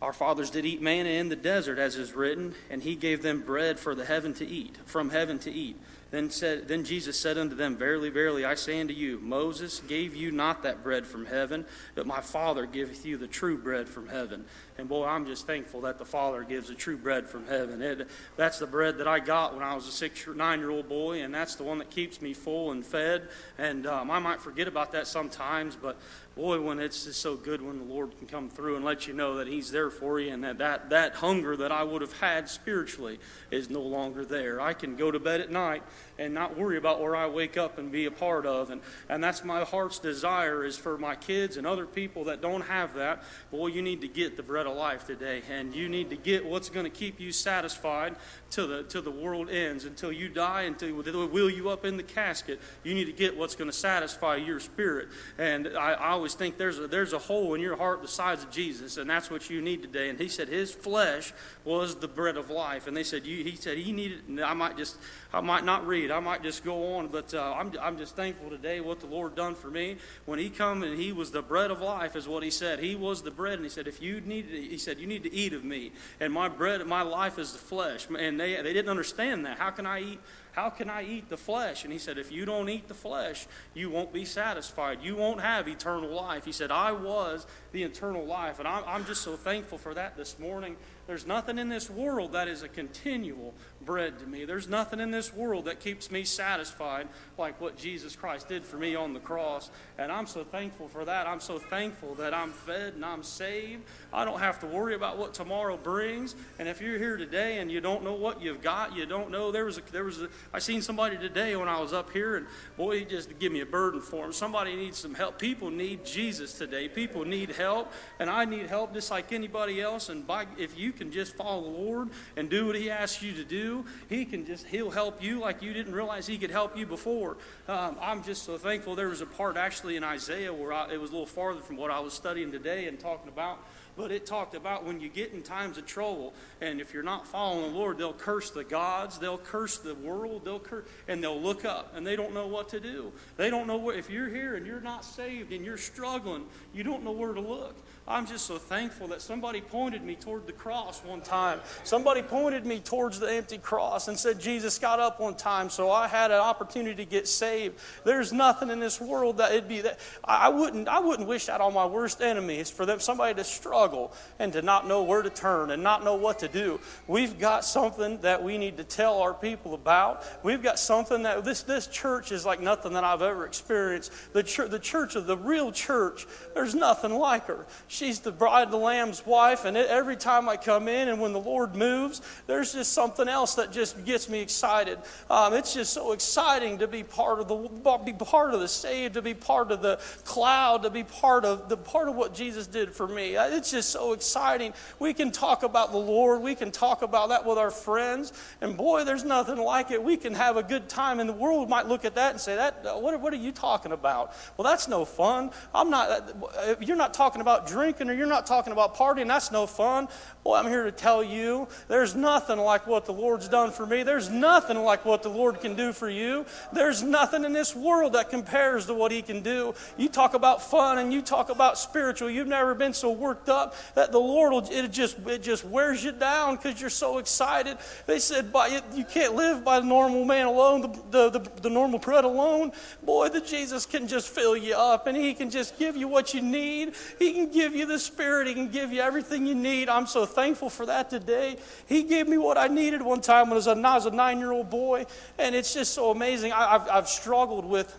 Our 0.00 0.14
fathers 0.14 0.48
did 0.48 0.64
eat 0.64 0.80
manna 0.80 1.10
in 1.10 1.28
the 1.28 1.36
desert, 1.36 1.78
as 1.78 1.96
is 1.96 2.14
written, 2.14 2.54
and 2.70 2.82
he 2.82 2.94
gave 2.94 3.20
them 3.20 3.42
bread 3.42 3.78
for 3.78 3.94
the 3.94 4.06
heaven 4.06 4.32
to 4.34 4.46
eat, 4.46 4.78
from 4.86 5.10
heaven 5.10 5.38
to 5.40 5.52
eat. 5.52 5.76
Then 6.10 6.30
said 6.30 6.68
then 6.68 6.84
Jesus 6.84 7.20
said 7.20 7.36
unto 7.36 7.54
them, 7.54 7.76
Verily, 7.76 8.08
verily, 8.08 8.46
I 8.46 8.54
say 8.54 8.80
unto 8.80 8.94
you, 8.94 9.18
Moses 9.18 9.80
gave 9.80 10.16
you 10.16 10.30
not 10.30 10.62
that 10.62 10.82
bread 10.82 11.06
from 11.06 11.26
heaven, 11.26 11.66
but 11.94 12.06
my 12.06 12.22
Father 12.22 12.64
giveth 12.64 13.04
you 13.04 13.18
the 13.18 13.26
true 13.26 13.58
bread 13.58 13.90
from 13.90 14.08
heaven. 14.08 14.46
And 14.78 14.88
boy, 14.88 15.06
I'm 15.06 15.24
just 15.24 15.46
thankful 15.46 15.82
that 15.82 15.98
the 15.98 16.04
Father 16.04 16.42
gives 16.44 16.68
the 16.68 16.74
true 16.74 16.96
bread 16.96 17.28
from 17.28 17.46
heaven. 17.46 17.80
It, 17.80 18.08
that's 18.36 18.58
the 18.58 18.66
bread 18.66 18.98
that 18.98 19.08
I 19.08 19.20
got 19.20 19.54
when 19.54 19.62
I 19.62 19.74
was 19.74 19.88
a 19.88 19.90
six, 19.90 20.26
nine 20.34 20.58
year 20.58 20.70
old 20.70 20.88
boy, 20.88 21.22
and 21.22 21.34
that's 21.34 21.54
the 21.54 21.64
one 21.64 21.78
that 21.78 21.90
keeps 21.90 22.20
me 22.20 22.34
full 22.34 22.72
and 22.72 22.84
fed. 22.84 23.28
And 23.56 23.86
um, 23.86 24.10
I 24.10 24.18
might 24.18 24.40
forget 24.40 24.68
about 24.68 24.92
that 24.92 25.06
sometimes, 25.06 25.76
but 25.76 25.96
boy, 26.34 26.60
when 26.60 26.78
it's 26.78 27.04
just 27.04 27.22
so 27.22 27.36
good 27.36 27.62
when 27.62 27.78
the 27.78 27.84
Lord 27.84 28.16
can 28.18 28.26
come 28.26 28.50
through 28.50 28.76
and 28.76 28.84
let 28.84 29.06
you 29.06 29.14
know 29.14 29.36
that 29.36 29.46
He's 29.46 29.70
there 29.70 29.90
for 29.90 30.20
you, 30.20 30.32
and 30.32 30.44
that 30.44 30.58
that, 30.58 30.90
that 30.90 31.14
hunger 31.14 31.56
that 31.56 31.72
I 31.72 31.82
would 31.82 32.02
have 32.02 32.12
had 32.20 32.48
spiritually 32.48 33.18
is 33.50 33.70
no 33.70 33.80
longer 33.80 34.24
there. 34.24 34.60
I 34.60 34.74
can 34.74 34.96
go 34.96 35.10
to 35.10 35.18
bed 35.18 35.40
at 35.40 35.50
night 35.50 35.82
and 36.18 36.34
not 36.34 36.56
worry 36.56 36.76
about 36.76 37.00
where 37.00 37.14
I 37.14 37.26
wake 37.26 37.56
up 37.56 37.78
and 37.78 37.90
be 37.90 38.06
a 38.06 38.10
part 38.10 38.46
of. 38.46 38.70
And, 38.70 38.80
and 39.08 39.22
that's 39.22 39.44
my 39.44 39.64
heart's 39.64 39.98
desire 39.98 40.64
is 40.64 40.76
for 40.76 40.98
my 40.98 41.14
kids 41.14 41.56
and 41.56 41.66
other 41.66 41.86
people 41.86 42.24
that 42.24 42.40
don't 42.40 42.62
have 42.62 42.94
that. 42.94 43.22
Boy, 43.50 43.68
you 43.68 43.82
need 43.82 44.00
to 44.00 44.08
get 44.08 44.36
the 44.36 44.42
bread 44.42 44.66
of 44.66 44.76
life 44.76 45.06
today. 45.06 45.42
And 45.50 45.74
you 45.74 45.88
need 45.88 46.10
to 46.10 46.16
get 46.16 46.44
what's 46.44 46.70
going 46.70 46.84
to 46.84 46.90
keep 46.90 47.20
you 47.20 47.32
satisfied 47.32 48.16
till 48.50 48.68
the, 48.68 48.82
till 48.84 49.02
the 49.02 49.10
world 49.10 49.50
ends, 49.50 49.84
until 49.84 50.12
you 50.12 50.28
die, 50.28 50.62
until 50.62 51.02
they 51.02 51.12
wheel 51.12 51.50
you 51.50 51.68
up 51.68 51.84
in 51.84 51.96
the 51.96 52.02
casket. 52.02 52.60
You 52.82 52.94
need 52.94 53.06
to 53.06 53.12
get 53.12 53.36
what's 53.36 53.54
going 53.54 53.70
to 53.70 53.76
satisfy 53.76 54.36
your 54.36 54.60
spirit. 54.60 55.08
And 55.38 55.68
I, 55.76 55.92
I 55.92 56.08
always 56.10 56.34
think 56.34 56.56
there's 56.56 56.78
a, 56.78 56.86
there's 56.86 57.12
a 57.12 57.18
hole 57.18 57.54
in 57.54 57.60
your 57.60 57.76
heart 57.76 58.02
the 58.02 58.08
size 58.08 58.42
of 58.42 58.50
Jesus, 58.50 58.96
and 58.96 59.08
that's 59.08 59.30
what 59.30 59.50
you 59.50 59.60
need 59.60 59.82
today. 59.82 60.08
And 60.08 60.18
he 60.18 60.28
said 60.28 60.48
his 60.48 60.72
flesh 60.72 61.32
was 61.64 61.96
the 61.96 62.08
bread 62.08 62.36
of 62.36 62.50
life. 62.50 62.86
And 62.86 62.96
they 62.96 63.02
said, 63.02 63.26
you, 63.26 63.44
he 63.44 63.56
said 63.56 63.78
he 63.78 63.92
needed, 63.92 64.40
I 64.40 64.54
might 64.54 64.76
just, 64.76 64.96
I 65.32 65.40
might 65.40 65.64
not 65.64 65.86
read, 65.86 66.05
I 66.10 66.20
might 66.20 66.42
just 66.42 66.64
go 66.64 66.96
on, 66.96 67.08
but 67.08 67.32
uh, 67.34 67.54
I'm, 67.58 67.72
I'm 67.80 67.98
just 67.98 68.16
thankful 68.16 68.50
today 68.50 68.80
what 68.80 69.00
the 69.00 69.06
Lord 69.06 69.34
done 69.34 69.54
for 69.54 69.70
me. 69.70 69.96
When 70.24 70.38
he 70.38 70.50
come 70.50 70.82
and 70.82 70.98
he 70.98 71.12
was 71.12 71.30
the 71.30 71.42
bread 71.42 71.70
of 71.70 71.80
life, 71.80 72.16
is 72.16 72.28
what 72.28 72.42
he 72.42 72.50
said. 72.50 72.78
He 72.78 72.94
was 72.94 73.22
the 73.22 73.30
bread, 73.30 73.54
and 73.54 73.64
he 73.64 73.68
said, 73.68 73.86
if 73.86 74.02
you 74.02 74.20
need, 74.20 74.46
he 74.46 74.78
said, 74.78 74.98
you 74.98 75.06
need 75.06 75.22
to 75.22 75.32
eat 75.32 75.52
of 75.52 75.64
me, 75.64 75.92
and 76.20 76.32
my 76.32 76.48
bread, 76.48 76.84
my 76.86 77.02
life 77.02 77.38
is 77.38 77.52
the 77.52 77.58
flesh. 77.58 78.06
And 78.18 78.40
they, 78.40 78.56
they 78.56 78.72
didn't 78.72 78.90
understand 78.90 79.46
that. 79.46 79.58
How 79.58 79.70
can 79.70 79.86
I 79.86 80.00
eat? 80.00 80.20
How 80.56 80.70
can 80.70 80.88
I 80.88 81.02
eat 81.02 81.28
the 81.28 81.36
flesh? 81.36 81.84
And 81.84 81.92
he 81.92 81.98
said, 81.98 82.16
If 82.16 82.32
you 82.32 82.46
don't 82.46 82.70
eat 82.70 82.88
the 82.88 82.94
flesh, 82.94 83.46
you 83.74 83.90
won't 83.90 84.10
be 84.10 84.24
satisfied. 84.24 85.00
You 85.02 85.14
won't 85.14 85.42
have 85.42 85.68
eternal 85.68 86.08
life. 86.08 86.46
He 86.46 86.52
said, 86.52 86.70
I 86.70 86.92
was 86.92 87.46
the 87.72 87.82
eternal 87.82 88.24
life. 88.24 88.58
And 88.58 88.66
I'm, 88.66 88.82
I'm 88.86 89.04
just 89.04 89.20
so 89.20 89.36
thankful 89.36 89.76
for 89.76 89.92
that 89.92 90.16
this 90.16 90.38
morning. 90.38 90.76
There's 91.06 91.26
nothing 91.26 91.58
in 91.58 91.68
this 91.68 91.90
world 91.90 92.32
that 92.32 92.48
is 92.48 92.62
a 92.62 92.68
continual 92.68 93.52
bread 93.84 94.18
to 94.18 94.26
me. 94.26 94.44
There's 94.44 94.68
nothing 94.68 95.00
in 95.00 95.10
this 95.10 95.32
world 95.32 95.66
that 95.66 95.80
keeps 95.80 96.10
me 96.10 96.24
satisfied 96.24 97.08
like 97.38 97.60
what 97.60 97.76
Jesus 97.76 98.16
Christ 98.16 98.48
did 98.48 98.64
for 98.64 98.76
me 98.76 98.94
on 98.94 99.12
the 99.12 99.20
cross. 99.20 99.70
And 99.98 100.10
I'm 100.10 100.26
so 100.26 100.44
thankful 100.44 100.88
for 100.88 101.04
that. 101.04 101.26
I'm 101.26 101.40
so 101.40 101.58
thankful 101.58 102.14
that 102.16 102.34
I'm 102.34 102.52
fed 102.52 102.94
and 102.94 103.04
I'm 103.04 103.22
saved. 103.22 103.82
I 104.12 104.24
don't 104.24 104.40
have 104.40 104.60
to 104.60 104.66
worry 104.66 104.94
about 104.94 105.18
what 105.18 105.34
tomorrow 105.34 105.76
brings. 105.76 106.34
And 106.58 106.68
if 106.68 106.80
you're 106.80 106.98
here 106.98 107.16
today 107.16 107.58
and 107.58 107.70
you 107.70 107.80
don't 107.80 108.02
know 108.02 108.14
what 108.14 108.42
you've 108.42 108.62
got, 108.62 108.96
you 108.96 109.06
don't 109.06 109.30
know. 109.30 109.52
There 109.52 109.64
was 109.64 109.78
a, 109.78 109.82
there 109.92 110.04
was 110.04 110.22
a, 110.22 110.28
I 110.52 110.58
seen 110.58 110.82
somebody 110.82 111.16
today 111.16 111.54
when 111.56 111.68
I 111.68 111.80
was 111.80 111.92
up 111.92 112.10
here, 112.10 112.36
and 112.36 112.46
boy, 112.76 113.00
he 113.00 113.04
just 113.04 113.38
give 113.38 113.52
me 113.52 113.60
a 113.60 113.66
burden 113.66 114.00
for 114.00 114.24
him. 114.24 114.32
Somebody 114.32 114.74
needs 114.74 114.98
some 114.98 115.14
help. 115.14 115.38
People 115.38 115.70
need 115.70 116.04
Jesus 116.04 116.56
today. 116.58 116.88
People 116.88 117.24
need 117.24 117.50
help, 117.50 117.92
and 118.18 118.28
I 118.30 118.44
need 118.44 118.66
help 118.66 118.94
just 118.94 119.10
like 119.10 119.32
anybody 119.32 119.80
else. 119.80 120.08
And 120.08 120.26
by, 120.26 120.46
if 120.58 120.78
you 120.78 120.92
can 120.92 121.10
just 121.10 121.36
follow 121.36 121.62
the 121.62 121.78
Lord 121.78 122.10
and 122.36 122.48
do 122.48 122.66
what 122.66 122.76
He 122.76 122.90
asks 122.90 123.22
you 123.22 123.32
to 123.34 123.44
do, 123.44 123.65
He 124.08 124.24
can 124.24 124.46
just 124.46 124.66
He'll 124.66 124.90
help 124.90 125.22
you 125.22 125.40
like 125.40 125.62
you 125.62 125.72
didn't 125.72 125.94
realize 125.94 126.26
He 126.26 126.38
could 126.38 126.50
help 126.50 126.76
you 126.76 126.86
before. 126.86 127.36
Um, 127.68 127.96
I'm 128.00 128.22
just 128.22 128.44
so 128.44 128.58
thankful. 128.58 128.94
There 128.94 129.08
was 129.08 129.20
a 129.20 129.26
part 129.26 129.56
actually 129.56 129.96
in 129.96 130.04
Isaiah 130.04 130.52
where 130.52 130.72
I, 130.72 130.92
it 130.92 131.00
was 131.00 131.10
a 131.10 131.12
little 131.12 131.26
farther 131.26 131.60
from 131.60 131.76
what 131.76 131.90
I 131.90 132.00
was 132.00 132.12
studying 132.12 132.52
today 132.52 132.86
and 132.86 132.98
talking 132.98 133.28
about. 133.28 133.58
But 133.96 134.12
it 134.12 134.26
talked 134.26 134.54
about 134.54 134.84
when 134.84 135.00
you 135.00 135.08
get 135.08 135.32
in 135.32 135.42
times 135.42 135.78
of 135.78 135.86
trouble, 135.86 136.34
and 136.60 136.82
if 136.82 136.92
you're 136.92 137.02
not 137.02 137.26
following 137.26 137.72
the 137.72 137.78
Lord, 137.78 137.96
they'll 137.96 138.12
curse 138.12 138.50
the 138.50 138.62
gods, 138.62 139.18
they'll 139.18 139.38
curse 139.38 139.78
the 139.78 139.94
world, 139.94 140.44
they'll 140.44 140.60
curse, 140.60 140.84
and 141.08 141.22
they'll 141.22 141.40
look 141.40 141.64
up, 141.64 141.94
and 141.96 142.06
they 142.06 142.14
don't 142.14 142.34
know 142.34 142.46
what 142.46 142.68
to 142.70 142.80
do. 142.80 143.10
They 143.38 143.48
don't 143.48 143.66
know 143.66 143.78
where. 143.78 143.96
If 143.96 144.10
you're 144.10 144.28
here 144.28 144.56
and 144.56 144.66
you're 144.66 144.82
not 144.82 145.02
saved 145.02 145.50
and 145.50 145.64
you're 145.64 145.78
struggling, 145.78 146.44
you 146.74 146.82
don't 146.82 147.04
know 147.04 147.12
where 147.12 147.32
to 147.32 147.40
look. 147.40 147.74
I'm 148.08 148.24
just 148.24 148.46
so 148.46 148.56
thankful 148.56 149.08
that 149.08 149.20
somebody 149.20 149.60
pointed 149.60 150.02
me 150.04 150.14
toward 150.14 150.46
the 150.46 150.52
cross 150.52 151.02
one 151.02 151.22
time. 151.22 151.58
Somebody 151.82 152.22
pointed 152.22 152.64
me 152.64 152.78
towards 152.78 153.18
the 153.18 153.26
empty 153.26 153.58
cross 153.58 154.06
and 154.06 154.16
said 154.16 154.38
Jesus 154.38 154.78
got 154.78 155.00
up 155.00 155.18
one 155.18 155.34
time, 155.34 155.68
so 155.70 155.90
I 155.90 156.06
had 156.06 156.30
an 156.30 156.38
opportunity 156.38 157.04
to 157.04 157.10
get 157.10 157.26
saved. 157.26 157.80
There's 158.04 158.32
nothing 158.32 158.70
in 158.70 158.78
this 158.78 159.00
world 159.00 159.38
that 159.38 159.50
it'd 159.50 159.68
be 159.68 159.80
that 159.80 159.98
I 160.22 160.50
wouldn't 160.50 160.86
I 160.86 161.00
wouldn't 161.00 161.26
wish 161.26 161.46
that 161.46 161.60
on 161.60 161.74
my 161.74 161.84
worst 161.84 162.20
enemies 162.20 162.70
for 162.70 162.86
them 162.86 163.00
somebody 163.00 163.34
to 163.34 163.44
struggle 163.44 164.12
and 164.38 164.52
to 164.52 164.62
not 164.62 164.86
know 164.86 165.02
where 165.02 165.22
to 165.22 165.30
turn 165.30 165.72
and 165.72 165.82
not 165.82 166.04
know 166.04 166.14
what 166.14 166.38
to 166.40 166.48
do. 166.48 166.78
We've 167.08 167.36
got 167.40 167.64
something 167.64 168.20
that 168.20 168.40
we 168.40 168.56
need 168.56 168.76
to 168.76 168.84
tell 168.84 169.20
our 169.20 169.34
people 169.34 169.74
about. 169.74 170.22
We've 170.44 170.62
got 170.62 170.78
something 170.78 171.24
that 171.24 171.44
this 171.44 171.62
this 171.62 171.88
church 171.88 172.30
is 172.30 172.46
like 172.46 172.60
nothing 172.60 172.92
that 172.92 173.02
I've 173.02 173.22
ever 173.22 173.44
experienced. 173.46 174.12
The 174.32 174.44
church, 174.44 174.70
the 174.70 174.78
church 174.78 175.16
of 175.16 175.26
the 175.26 175.36
real 175.36 175.72
church, 175.72 176.24
there's 176.54 176.76
nothing 176.76 177.12
like 177.12 177.46
her. 177.46 177.66
She's 177.96 178.20
the 178.20 178.30
bride 178.30 178.64
of 178.64 178.72
the 178.72 178.76
Lamb's 178.76 179.24
wife, 179.24 179.64
and 179.64 179.74
every 179.74 180.16
time 180.16 180.50
I 180.50 180.58
come 180.58 180.86
in 180.86 181.08
and 181.08 181.18
when 181.18 181.32
the 181.32 181.40
Lord 181.40 181.74
moves, 181.74 182.20
there's 182.46 182.74
just 182.74 182.92
something 182.92 183.26
else 183.26 183.54
that 183.54 183.72
just 183.72 184.04
gets 184.04 184.28
me 184.28 184.40
excited. 184.40 184.98
Um, 185.30 185.54
it's 185.54 185.72
just 185.72 185.94
so 185.94 186.12
exciting 186.12 186.76
to 186.80 186.88
be 186.88 187.02
part 187.02 187.40
of 187.40 187.48
the 187.48 187.56
be 188.04 188.12
part 188.12 188.52
of 188.52 188.60
the 188.60 188.68
saved, 188.68 189.14
to 189.14 189.22
be 189.22 189.32
part 189.32 189.72
of 189.72 189.80
the 189.80 189.98
cloud, 190.24 190.82
to 190.82 190.90
be 190.90 191.04
part 191.04 191.46
of 191.46 191.70
the 191.70 191.78
part 191.78 192.10
of 192.10 192.16
what 192.16 192.34
Jesus 192.34 192.66
did 192.66 192.92
for 192.92 193.08
me. 193.08 193.34
Uh, 193.34 193.46
it's 193.56 193.70
just 193.70 193.88
so 193.88 194.12
exciting. 194.12 194.74
We 194.98 195.14
can 195.14 195.32
talk 195.32 195.62
about 195.62 195.90
the 195.90 195.96
Lord, 195.96 196.42
we 196.42 196.54
can 196.54 196.70
talk 196.70 197.00
about 197.00 197.30
that 197.30 197.46
with 197.46 197.56
our 197.56 197.70
friends, 197.70 198.34
and 198.60 198.76
boy, 198.76 199.04
there's 199.04 199.24
nothing 199.24 199.56
like 199.56 199.90
it. 199.90 200.02
We 200.02 200.18
can 200.18 200.34
have 200.34 200.58
a 200.58 200.62
good 200.62 200.90
time, 200.90 201.18
and 201.18 201.26
the 201.26 201.32
world 201.32 201.70
might 201.70 201.88
look 201.88 202.04
at 202.04 202.16
that 202.16 202.32
and 202.32 202.40
say, 202.42 202.56
"That 202.56 203.00
what, 203.00 203.18
what 203.22 203.32
are 203.32 203.36
you 203.36 203.52
talking 203.52 203.92
about?" 203.92 204.34
Well, 204.58 204.66
that's 204.70 204.86
no 204.86 205.06
fun. 205.06 205.50
I'm 205.74 205.88
not. 205.88 206.34
Uh, 206.58 206.74
you're 206.78 206.94
not 206.94 207.14
talking 207.14 207.40
about 207.40 207.66
drinking 207.66 207.85
drinking 207.86 208.10
or 208.10 208.14
you're 208.14 208.26
not 208.26 208.46
talking 208.46 208.72
about 208.72 208.96
partying. 208.96 209.28
That's 209.28 209.52
no 209.52 209.64
fun. 209.64 210.08
Well, 210.42 210.54
I'm 210.54 210.66
here 210.66 210.84
to 210.84 210.92
tell 210.92 211.22
you 211.22 211.68
there's 211.86 212.16
nothing 212.16 212.58
like 212.58 212.86
what 212.86 213.04
the 213.04 213.12
Lord's 213.12 213.48
done 213.48 213.70
for 213.70 213.86
me. 213.86 214.02
There's 214.02 214.28
nothing 214.28 214.78
like 214.78 215.04
what 215.04 215.22
the 215.22 215.28
Lord 215.28 215.60
can 215.60 215.76
do 215.76 215.92
for 215.92 216.08
you. 216.10 216.46
There's 216.72 217.02
nothing 217.02 217.44
in 217.44 217.52
this 217.52 217.76
world 217.76 218.14
that 218.14 218.30
compares 218.30 218.86
to 218.86 218.94
what 218.94 219.12
He 219.12 219.22
can 219.22 219.40
do. 219.40 219.74
You 219.96 220.08
talk 220.08 220.34
about 220.34 220.62
fun 220.62 220.98
and 220.98 221.12
you 221.12 221.22
talk 221.22 221.48
about 221.48 221.78
spiritual. 221.78 222.28
You've 222.28 222.48
never 222.48 222.74
been 222.74 222.92
so 222.92 223.12
worked 223.12 223.48
up 223.48 223.76
that 223.94 224.10
the 224.10 224.18
Lord 224.18 224.52
will, 224.52 224.68
it 224.68 224.90
just, 224.90 225.18
it 225.26 225.44
just 225.44 225.64
wears 225.64 226.02
you 226.02 226.10
down 226.10 226.56
because 226.56 226.80
you're 226.80 226.90
so 226.90 227.18
excited. 227.18 227.78
They 228.06 228.18
said, 228.18 228.52
by, 228.52 228.80
you 228.94 229.04
can't 229.04 229.36
live 229.36 229.64
by 229.64 229.78
the 229.78 229.86
normal 229.86 230.24
man 230.24 230.46
alone, 230.46 230.80
the, 230.80 230.88
the, 231.10 231.38
the, 231.38 231.60
the 231.62 231.70
normal 231.70 232.00
bread 232.00 232.24
alone. 232.24 232.72
Boy, 233.04 233.28
the 233.28 233.40
Jesus 233.40 233.86
can 233.86 234.08
just 234.08 234.28
fill 234.28 234.56
you 234.56 234.74
up 234.74 235.06
and 235.06 235.16
He 235.16 235.34
can 235.34 235.50
just 235.50 235.78
give 235.78 235.96
you 235.96 236.08
what 236.08 236.34
you 236.34 236.42
need. 236.42 236.94
He 237.18 237.32
can 237.32 237.52
give 237.52 237.75
the 237.84 237.98
Spirit. 237.98 238.48
He 238.48 238.54
can 238.54 238.68
give 238.68 238.92
you 238.92 239.00
everything 239.00 239.46
you 239.46 239.54
need. 239.54 239.88
I'm 239.88 240.06
so 240.06 240.24
thankful 240.24 240.70
for 240.70 240.86
that 240.86 241.10
today. 241.10 241.56
He 241.86 242.02
gave 242.04 242.28
me 242.28 242.38
what 242.38 242.56
I 242.56 242.68
needed 242.68 243.02
one 243.02 243.20
time 243.20 243.50
when 243.50 243.52
I 243.52 243.56
was 243.56 243.66
a, 243.66 243.72
a 244.08 244.10
nine 244.10 244.38
year 244.38 244.52
old 244.52 244.70
boy, 244.70 245.06
and 245.38 245.54
it's 245.54 245.74
just 245.74 245.92
so 245.94 246.10
amazing. 246.10 246.52
I, 246.52 246.74
I've, 246.76 246.88
I've 246.88 247.08
struggled 247.08 247.64
with 247.64 247.96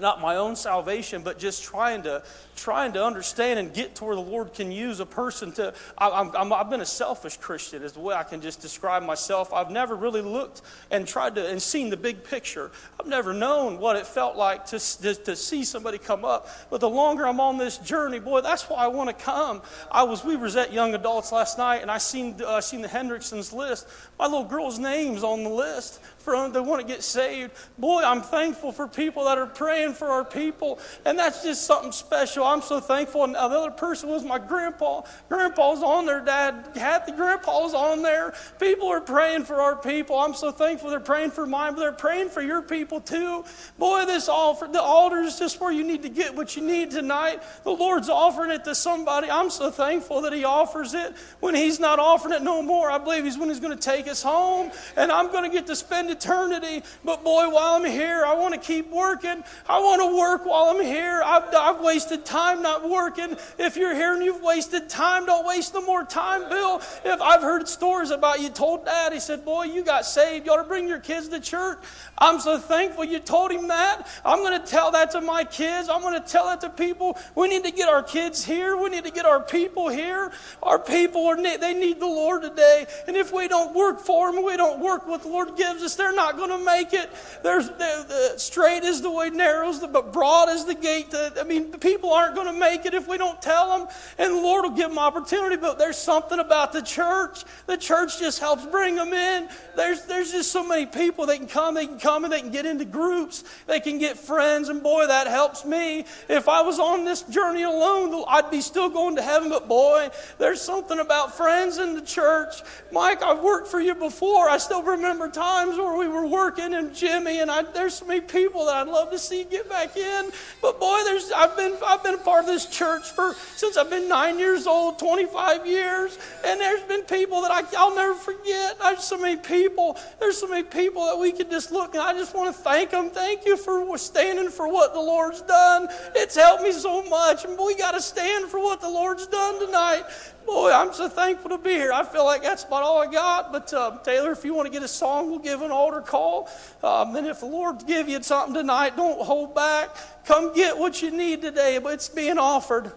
not 0.00 0.20
my 0.20 0.36
own 0.36 0.56
salvation, 0.56 1.22
but 1.22 1.38
just 1.38 1.64
trying 1.64 2.02
to 2.02 2.22
trying 2.56 2.92
to 2.92 3.04
understand 3.04 3.58
and 3.58 3.72
get 3.72 3.94
to 3.96 4.04
where 4.04 4.16
the 4.16 4.20
Lord 4.22 4.54
can 4.54 4.72
use 4.72 5.00
a 5.00 5.06
person 5.06 5.52
to. 5.52 5.74
I, 5.98 6.24
have 6.24 6.70
been 6.70 6.80
a 6.80 6.86
selfish 6.86 7.36
Christian, 7.36 7.82
is 7.82 7.92
the 7.92 8.00
way 8.00 8.14
I 8.14 8.22
can 8.22 8.40
just 8.40 8.60
describe 8.60 9.02
myself. 9.02 9.52
I've 9.52 9.70
never 9.70 9.94
really 9.94 10.22
looked 10.22 10.62
and 10.90 11.06
tried 11.06 11.34
to 11.36 11.46
and 11.46 11.60
seen 11.60 11.90
the 11.90 11.96
big 11.96 12.24
picture. 12.24 12.70
I've 12.98 13.06
never 13.06 13.34
known 13.34 13.78
what 13.78 13.96
it 13.96 14.06
felt 14.06 14.36
like 14.36 14.66
to, 14.66 14.78
to, 14.78 15.14
to 15.14 15.36
see 15.36 15.64
somebody 15.64 15.98
come 15.98 16.24
up. 16.24 16.48
But 16.70 16.80
the 16.80 16.90
longer 16.90 17.26
I'm 17.26 17.40
on 17.40 17.58
this 17.58 17.78
journey, 17.78 18.18
boy, 18.18 18.40
that's 18.40 18.68
why 18.68 18.78
I 18.78 18.88
want 18.88 19.16
to 19.16 19.24
come. 19.24 19.62
I 19.90 20.02
was 20.02 20.24
we 20.24 20.36
was 20.36 20.56
at 20.56 20.72
Young 20.72 20.94
Adults 20.94 21.32
last 21.32 21.58
night, 21.58 21.82
and 21.82 21.90
I 21.90 21.98
seen 21.98 22.40
uh, 22.42 22.60
seen 22.60 22.80
the 22.82 22.88
Hendricksons 22.88 23.52
list. 23.52 23.86
My 24.18 24.26
little 24.26 24.44
girl's 24.44 24.78
name's 24.78 25.22
on 25.22 25.44
the 25.44 25.50
list 25.50 26.00
to 26.34 26.62
want 26.62 26.80
to 26.80 26.86
get 26.86 27.02
saved. 27.02 27.52
Boy, 27.78 28.02
I'm 28.02 28.22
thankful 28.22 28.72
for 28.72 28.88
people 28.88 29.24
that 29.24 29.38
are 29.38 29.46
praying 29.46 29.94
for 29.94 30.08
our 30.08 30.24
people, 30.24 30.78
and 31.04 31.18
that's 31.18 31.42
just 31.42 31.64
something 31.64 31.92
special. 31.92 32.44
I'm 32.44 32.62
so 32.62 32.80
thankful. 32.80 33.24
And 33.24 33.34
the 33.34 33.40
other 33.40 33.70
person 33.70 34.08
was 34.08 34.24
my 34.24 34.38
grandpa. 34.38 35.02
Grandpa's 35.28 35.82
on 35.82 36.06
there, 36.06 36.20
Dad. 36.20 36.70
Kathy, 36.74 37.12
Grandpa's 37.12 37.74
on 37.74 38.02
there. 38.02 38.34
People 38.58 38.88
are 38.88 39.00
praying 39.00 39.44
for 39.44 39.56
our 39.56 39.76
people. 39.76 40.18
I'm 40.18 40.34
so 40.34 40.50
thankful 40.50 40.90
they're 40.90 41.00
praying 41.00 41.30
for 41.30 41.46
mine, 41.46 41.74
but 41.74 41.80
they're 41.80 41.92
praying 41.92 42.30
for 42.30 42.42
your 42.42 42.62
people 42.62 43.00
too. 43.00 43.44
Boy, 43.78 44.04
this 44.06 44.28
offer, 44.28 44.66
the 44.66 44.82
altar 44.82 45.20
is 45.20 45.38
just 45.38 45.60
where 45.60 45.72
you 45.72 45.84
need 45.84 46.02
to 46.02 46.08
get 46.08 46.34
what 46.34 46.56
you 46.56 46.62
need 46.62 46.90
tonight. 46.90 47.42
The 47.64 47.70
Lord's 47.70 48.08
offering 48.08 48.50
it 48.50 48.64
to 48.64 48.74
somebody. 48.74 49.30
I'm 49.30 49.50
so 49.50 49.70
thankful 49.70 50.22
that 50.22 50.32
He 50.32 50.44
offers 50.44 50.94
it. 50.94 51.14
When 51.40 51.54
He's 51.54 51.78
not 51.78 51.98
offering 51.98 52.34
it 52.34 52.42
no 52.42 52.62
more, 52.62 52.90
I 52.90 52.98
believe 52.98 53.24
He's 53.24 53.38
when 53.38 53.48
He's 53.48 53.60
going 53.60 53.76
to 53.76 53.82
take 53.82 54.08
us 54.08 54.22
home, 54.22 54.70
and 54.96 55.12
I'm 55.12 55.30
going 55.30 55.44
to 55.44 55.50
get 55.50 55.66
to 55.66 55.76
spend 55.76 56.10
eternity. 56.16 56.82
But 57.04 57.22
boy, 57.24 57.48
while 57.48 57.76
I'm 57.76 57.84
here, 57.84 58.24
I 58.24 58.34
want 58.34 58.54
to 58.54 58.60
keep 58.60 58.90
working. 58.90 59.42
I 59.68 59.78
want 59.80 60.02
to 60.02 60.16
work 60.16 60.46
while 60.46 60.64
I'm 60.74 60.82
here. 60.82 61.22
I've, 61.24 61.54
I've 61.54 61.80
wasted 61.80 62.24
time 62.24 62.62
not 62.62 62.88
working. 62.88 63.36
If 63.58 63.76
you're 63.76 63.94
here 63.94 64.14
and 64.14 64.24
you've 64.24 64.42
wasted 64.42 64.88
time, 64.88 65.26
don't 65.26 65.46
waste 65.46 65.74
no 65.74 65.82
more 65.82 66.04
time, 66.04 66.48
Bill. 66.48 66.82
If 67.04 67.20
I've 67.20 67.42
heard 67.42 67.68
stories 67.68 68.10
about 68.10 68.40
you 68.40 68.48
told 68.48 68.84
Dad, 68.84 69.12
he 69.12 69.20
said, 69.20 69.44
"Boy, 69.44 69.64
you 69.64 69.84
got 69.84 70.04
saved. 70.04 70.46
You 70.46 70.52
ought 70.52 70.62
to 70.62 70.68
bring 70.68 70.88
your 70.88 71.00
kids 71.00 71.28
to 71.28 71.40
church." 71.40 71.78
I'm 72.18 72.40
so 72.40 72.58
thankful 72.58 73.04
you 73.04 73.18
told 73.18 73.52
him 73.52 73.68
that. 73.68 74.08
I'm 74.24 74.38
going 74.38 74.60
to 74.60 74.66
tell 74.66 74.90
that 74.92 75.10
to 75.12 75.20
my 75.20 75.44
kids. 75.44 75.88
I'm 75.88 76.00
going 76.00 76.20
to 76.20 76.26
tell 76.26 76.46
that 76.46 76.60
to 76.62 76.70
people. 76.70 77.18
We 77.34 77.48
need 77.48 77.64
to 77.64 77.70
get 77.70 77.88
our 77.88 78.02
kids 78.02 78.44
here. 78.44 78.76
We 78.76 78.88
need 78.88 79.04
to 79.04 79.10
get 79.10 79.26
our 79.26 79.40
people 79.40 79.88
here. 79.88 80.32
Our 80.62 80.78
people 80.78 81.26
are 81.26 81.36
they 81.36 81.74
need 81.74 82.00
the 82.00 82.06
Lord 82.06 82.42
today. 82.42 82.86
And 83.06 83.16
if 83.16 83.32
we 83.32 83.48
don't 83.48 83.74
work 83.74 84.00
for 84.00 84.32
them, 84.32 84.44
we 84.44 84.56
don't 84.56 84.80
work 84.80 85.06
what 85.06 85.22
the 85.22 85.28
Lord 85.28 85.56
gives 85.56 85.82
us. 85.82 85.94
They're 86.06 86.14
not 86.14 86.36
going 86.36 86.50
to 86.50 86.64
make 86.64 86.92
it. 86.92 87.10
There's 87.42 87.68
the, 87.68 88.34
straight 88.36 88.84
is 88.84 89.02
the 89.02 89.10
way, 89.10 89.28
narrow 89.30 89.68
is 89.68 89.80
the 89.80 89.88
but 89.88 90.12
broad 90.12 90.48
is 90.48 90.64
the 90.64 90.74
gate. 90.74 91.10
The, 91.10 91.32
I 91.40 91.42
mean, 91.42 91.72
people 91.72 92.12
aren't 92.12 92.36
going 92.36 92.46
to 92.46 92.52
make 92.52 92.86
it 92.86 92.94
if 92.94 93.08
we 93.08 93.18
don't 93.18 93.42
tell 93.42 93.76
them. 93.76 93.88
And 94.16 94.36
the 94.36 94.40
Lord 94.40 94.62
will 94.62 94.76
give 94.76 94.88
them 94.88 95.00
opportunity. 95.00 95.56
But 95.56 95.78
there's 95.78 95.98
something 95.98 96.38
about 96.38 96.72
the 96.72 96.80
church. 96.80 97.42
The 97.66 97.76
church 97.76 98.20
just 98.20 98.38
helps 98.38 98.64
bring 98.66 98.94
them 98.94 99.12
in. 99.12 99.48
There's 99.74 100.04
there's 100.04 100.30
just 100.30 100.52
so 100.52 100.64
many 100.64 100.86
people 100.86 101.26
that 101.26 101.38
can 101.38 101.48
come. 101.48 101.74
They 101.74 101.86
can 101.86 101.98
come 101.98 102.22
and 102.22 102.32
they 102.32 102.40
can 102.40 102.52
get 102.52 102.66
into 102.66 102.84
groups. 102.84 103.42
They 103.66 103.80
can 103.80 103.98
get 103.98 104.16
friends. 104.16 104.68
And 104.68 104.84
boy, 104.84 105.08
that 105.08 105.26
helps 105.26 105.64
me. 105.64 106.04
If 106.28 106.48
I 106.48 106.62
was 106.62 106.78
on 106.78 107.04
this 107.04 107.22
journey 107.22 107.64
alone, 107.64 108.24
I'd 108.28 108.52
be 108.52 108.60
still 108.60 108.90
going 108.90 109.16
to 109.16 109.22
heaven. 109.22 109.48
But 109.48 109.66
boy, 109.66 110.10
there's 110.38 110.60
something 110.60 111.00
about 111.00 111.36
friends 111.36 111.78
in 111.78 111.94
the 111.94 112.02
church. 112.02 112.54
Mike, 112.92 113.24
I've 113.24 113.40
worked 113.40 113.66
for 113.66 113.80
you 113.80 113.96
before. 113.96 114.48
I 114.48 114.58
still 114.58 114.84
remember 114.84 115.28
times 115.28 115.76
where 115.76 115.95
we 115.96 116.08
were 116.08 116.26
working 116.26 116.74
and 116.74 116.94
Jimmy 116.94 117.40
and 117.40 117.50
I, 117.50 117.62
there's 117.62 117.94
so 117.94 118.06
many 118.06 118.20
people 118.20 118.66
that 118.66 118.76
I'd 118.76 118.88
love 118.88 119.10
to 119.10 119.18
see 119.18 119.44
get 119.44 119.68
back 119.68 119.96
in. 119.96 120.30
But 120.62 120.78
boy, 120.80 121.00
there's 121.04 121.32
I've 121.32 121.56
been 121.56 121.76
I've 121.84 122.02
been 122.02 122.14
a 122.14 122.18
part 122.18 122.40
of 122.40 122.46
this 122.46 122.66
church 122.66 123.10
for 123.10 123.34
since 123.56 123.76
I've 123.76 123.90
been 123.90 124.08
nine 124.08 124.38
years 124.38 124.66
old, 124.66 124.98
25 124.98 125.66
years, 125.66 126.18
and 126.44 126.60
there's 126.60 126.82
been 126.82 127.02
people 127.02 127.42
that 127.42 127.50
I, 127.50 127.62
I'll 127.76 127.94
never 127.94 128.14
forget. 128.14 128.78
There's 128.78 129.04
so 129.04 129.18
many 129.18 129.36
people. 129.36 129.98
There's 130.20 130.38
so 130.38 130.48
many 130.48 130.64
people 130.64 131.06
that 131.06 131.18
we 131.18 131.32
could 131.32 131.50
just 131.50 131.72
look 131.72 131.94
and 131.94 132.02
I 132.02 132.12
just 132.12 132.34
want 132.34 132.54
to 132.54 132.62
thank 132.62 132.90
them. 132.90 133.10
Thank 133.10 133.46
you 133.46 133.56
for 133.56 133.96
standing 133.98 134.50
for 134.50 134.70
what 134.70 134.92
the 134.92 135.00
Lord's 135.00 135.42
done. 135.42 135.88
It's 136.14 136.36
helped 136.36 136.62
me 136.62 136.72
so 136.72 137.02
much, 137.08 137.44
and 137.44 137.58
we 137.58 137.76
got 137.76 137.92
to 137.92 138.00
stand 138.00 138.48
for 138.50 138.60
what 138.60 138.80
the 138.80 138.88
Lord's 138.88 139.26
done 139.26 139.64
tonight. 139.64 140.04
Boy, 140.46 140.70
I'm 140.72 140.92
so 140.92 141.08
thankful 141.08 141.50
to 141.50 141.58
be 141.58 141.72
here. 141.72 141.92
I 141.92 142.04
feel 142.04 142.24
like 142.24 142.42
that's 142.42 142.62
about 142.62 142.84
all 142.84 143.02
I 143.02 143.10
got. 143.10 143.50
But 143.50 143.74
uh, 143.74 143.98
Taylor, 144.04 144.30
if 144.30 144.44
you 144.44 144.54
want 144.54 144.66
to 144.66 144.72
get 144.72 144.84
a 144.84 144.88
song, 144.88 145.28
we'll 145.28 145.40
give 145.40 145.60
an 145.60 145.72
altar 145.72 146.00
call. 146.00 146.48
Um, 146.84 147.16
and 147.16 147.26
if 147.26 147.40
the 147.40 147.46
Lord 147.46 147.84
give 147.84 148.08
you 148.08 148.22
something 148.22 148.54
tonight, 148.54 148.96
don't 148.96 149.20
hold 149.20 149.56
back. 149.56 149.90
Come 150.24 150.54
get 150.54 150.78
what 150.78 151.02
you 151.02 151.10
need 151.10 151.42
today. 151.42 151.78
But 151.82 151.94
it's 151.94 152.08
being 152.08 152.38
offered. 152.38 152.92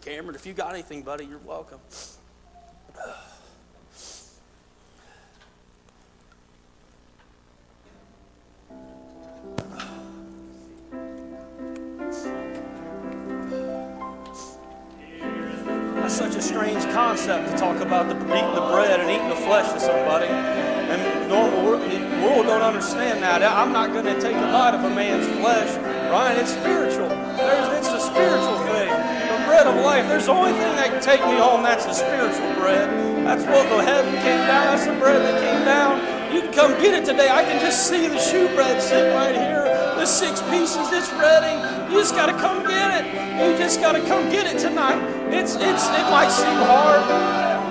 Cameron, 0.00 0.34
if 0.34 0.46
you 0.46 0.54
got 0.54 0.72
anything, 0.72 1.02
buddy, 1.02 1.26
you're 1.26 1.38
welcome. 1.38 1.78
Such 16.20 16.36
a 16.36 16.42
strange 16.42 16.84
concept 16.92 17.48
to 17.48 17.56
talk 17.56 17.80
about 17.80 18.12
the, 18.12 18.14
eating 18.36 18.52
the 18.52 18.68
bread 18.68 19.00
and 19.00 19.08
eating 19.08 19.30
the 19.30 19.40
flesh 19.48 19.72
to 19.72 19.80
somebody. 19.80 20.28
And 20.28 21.00
normal 21.30 21.64
world, 21.64 21.80
world 22.20 22.44
don't 22.44 22.60
understand 22.60 23.22
that. 23.22 23.40
I'm 23.40 23.72
not 23.72 23.94
going 23.94 24.04
to 24.04 24.20
take 24.20 24.36
a 24.36 24.48
bite 24.52 24.76
of 24.76 24.84
a 24.84 24.90
man's 24.92 25.24
flesh, 25.40 25.72
right? 26.12 26.36
It's 26.36 26.52
spiritual. 26.52 27.08
There's, 27.08 27.72
it's 27.72 27.88
a 27.88 28.00
spiritual 28.04 28.58
thing. 28.68 28.92
The 28.92 29.40
bread 29.48 29.64
of 29.64 29.80
life. 29.80 30.04
There's 30.12 30.26
the 30.26 30.36
only 30.36 30.52
thing 30.52 30.76
that 30.76 30.92
can 30.92 31.00
take 31.00 31.24
me 31.24 31.40
home. 31.40 31.62
That's 31.62 31.86
the 31.86 31.94
spiritual 31.94 32.52
bread. 32.60 32.92
That's 33.24 33.48
what 33.48 33.64
the 33.72 33.80
heaven 33.80 34.12
came 34.20 34.44
down. 34.44 34.76
That's 34.76 34.84
the 34.84 35.00
bread 35.00 35.24
that 35.24 35.40
came 35.40 35.64
down. 35.64 36.04
You 36.36 36.42
can 36.42 36.52
come 36.52 36.72
get 36.82 36.92
it 37.00 37.06
today. 37.06 37.30
I 37.30 37.44
can 37.44 37.64
just 37.64 37.88
see 37.88 38.08
the 38.08 38.20
shewbread 38.20 38.82
sitting 38.82 39.14
right 39.14 39.34
here. 39.34 39.69
The 40.00 40.06
six 40.06 40.40
pieces. 40.48 40.88
It's 40.96 41.12
ready. 41.12 41.60
You 41.92 42.00
just 42.00 42.16
got 42.16 42.32
to 42.32 42.36
come 42.40 42.64
get 42.64 43.04
it. 43.04 43.04
You 43.36 43.52
just 43.60 43.82
got 43.82 43.92
to 43.92 44.00
come 44.08 44.32
get 44.32 44.48
it 44.48 44.58
tonight. 44.58 44.96
It's 45.28 45.60
it's 45.60 45.84
it 45.92 46.06
might 46.08 46.32
seem 46.32 46.56
hard, 46.64 47.04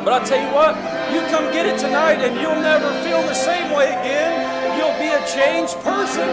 but 0.06 0.14
I 0.14 0.22
tell 0.22 0.38
you 0.38 0.54
what, 0.54 0.78
you 1.10 1.26
come 1.34 1.50
get 1.52 1.66
it 1.66 1.82
tonight, 1.82 2.22
and 2.22 2.38
you'll 2.38 2.62
never 2.62 2.94
feel 3.02 3.26
the 3.26 3.34
same 3.34 3.74
way 3.74 3.90
again. 3.98 4.46
You'll 4.78 4.94
be 5.02 5.10
a 5.10 5.26
changed 5.26 5.74
person. 5.82 6.30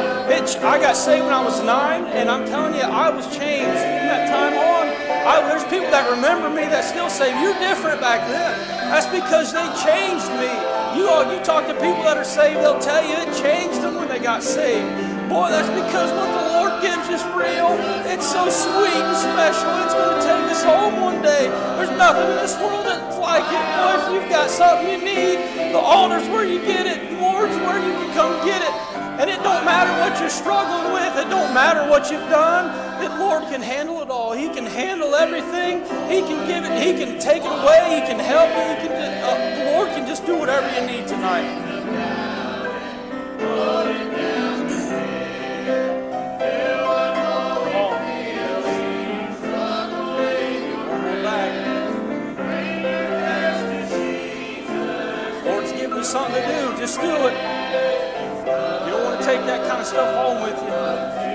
I 0.60 0.76
got 0.78 0.96
saved 0.96 1.24
when 1.24 1.32
I 1.32 1.42
was 1.42 1.64
nine, 1.64 2.04
and 2.12 2.28
I'm 2.28 2.44
telling 2.44 2.74
you, 2.74 2.84
I 2.84 3.08
was 3.08 3.24
changed 3.34 3.80
from 3.80 4.04
that 4.12 4.28
time 4.28 4.52
on. 4.52 4.92
I, 5.24 5.48
there's 5.48 5.64
people 5.64 5.88
that 5.96 6.10
remember 6.12 6.50
me 6.50 6.68
that 6.68 6.84
still 6.84 7.08
say 7.08 7.32
you're 7.40 7.56
different 7.58 8.02
back 8.02 8.20
then. 8.28 8.52
That's 8.92 9.08
because 9.08 9.48
they 9.48 9.64
changed 9.80 10.28
me. 10.36 10.52
You 10.92 11.08
all, 11.08 11.24
you 11.24 11.40
talk 11.42 11.64
to 11.66 11.74
people 11.80 12.04
that 12.04 12.18
are 12.18 12.28
saved, 12.28 12.60
they'll 12.60 12.84
tell 12.84 13.00
you 13.00 13.16
it 13.16 13.32
changed 13.40 13.80
them 13.80 13.96
when 13.96 14.08
they 14.08 14.18
got 14.18 14.42
saved. 14.42 15.05
Boy, 15.28 15.50
that's 15.50 15.66
because 15.74 16.14
what 16.14 16.30
the 16.38 16.46
Lord 16.54 16.72
gives 16.80 17.10
is 17.10 17.22
real. 17.34 17.74
It's 18.06 18.30
so 18.30 18.46
sweet 18.46 18.94
and 18.94 19.16
special. 19.18 19.66
It's 19.82 19.94
going 19.94 20.14
to 20.14 20.22
take 20.22 20.46
us 20.54 20.62
home 20.62 21.02
one 21.02 21.20
day. 21.20 21.50
There's 21.74 21.90
nothing 21.98 22.30
in 22.30 22.38
this 22.38 22.54
world 22.62 22.86
that's 22.86 23.18
like 23.18 23.42
it. 23.42 23.64
Boy, 23.74 23.94
if 23.98 24.06
you've 24.14 24.30
got 24.30 24.48
something 24.48 24.86
you 24.86 25.02
need, 25.02 25.74
the 25.74 25.82
altar's 25.82 26.28
where 26.28 26.46
you 26.46 26.60
get 26.62 26.86
it. 26.86 27.10
The 27.10 27.20
Lord's 27.20 27.56
where 27.66 27.82
you 27.82 27.92
can 27.98 28.14
come 28.14 28.38
get 28.46 28.62
it. 28.62 28.70
And 29.18 29.28
it 29.28 29.42
don't 29.42 29.64
matter 29.64 29.90
what 29.98 30.14
you're 30.20 30.30
struggling 30.30 30.92
with. 30.94 31.16
It 31.18 31.28
don't 31.28 31.52
matter 31.52 31.90
what 31.90 32.08
you've 32.08 32.30
done. 32.30 32.70
The 33.02 33.10
Lord 33.18 33.42
can 33.50 33.62
handle 33.62 34.02
it 34.02 34.10
all. 34.10 34.32
He 34.32 34.46
can 34.54 34.64
handle 34.64 35.14
everything. 35.16 35.80
He 36.06 36.22
can 36.22 36.46
give 36.46 36.62
it. 36.62 36.70
He 36.78 36.94
can 37.02 37.18
take 37.18 37.42
it 37.42 37.50
away. 37.50 37.98
He 37.98 38.06
can 38.06 38.20
help 38.20 38.50
it. 38.54 38.78
He 38.78 38.86
can. 38.86 38.94
Uh, 38.94 39.58
the 39.58 39.72
Lord 39.72 39.88
can 39.88 40.06
just 40.06 40.24
do 40.24 40.38
whatever 40.38 40.68
you 40.78 40.86
need 40.86 41.08
tonight. 41.08 41.76
Something 56.16 56.34
to 56.34 56.48
do, 56.48 56.78
just 56.78 56.98
do 56.98 57.10
it. 57.28 57.34
You 58.84 58.90
don't 58.90 59.04
want 59.04 59.20
to 59.20 59.26
take 59.26 59.44
that 59.44 59.68
kind 59.68 59.82
of 59.82 59.86
stuff 59.86 60.14
home 60.16 60.42
with 60.42 60.58
you. 60.62 61.25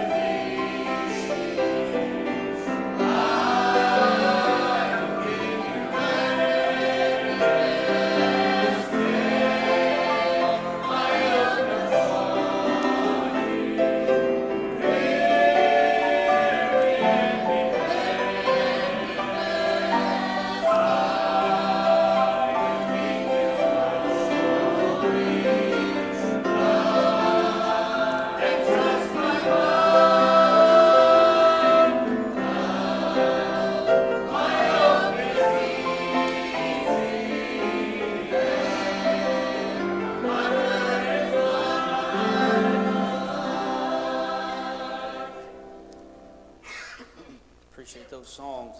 Appreciate 47.91 48.09
those 48.09 48.29
songs. 48.29 48.77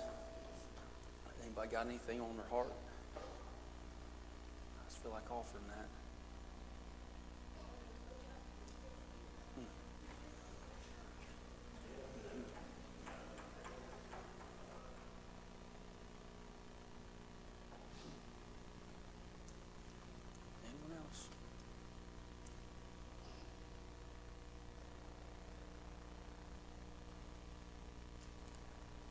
Anybody 1.43 1.68
got 1.68 1.86
anything 1.86 2.22
on 2.22 2.38
their 2.38 2.45
heart? 2.49 2.72
I 3.18 3.20
just 4.89 5.03
feel 5.03 5.12
like 5.12 5.30
offering 5.30 5.66
that. 5.68 5.89
Anyone 20.64 21.03
else? 21.03 21.28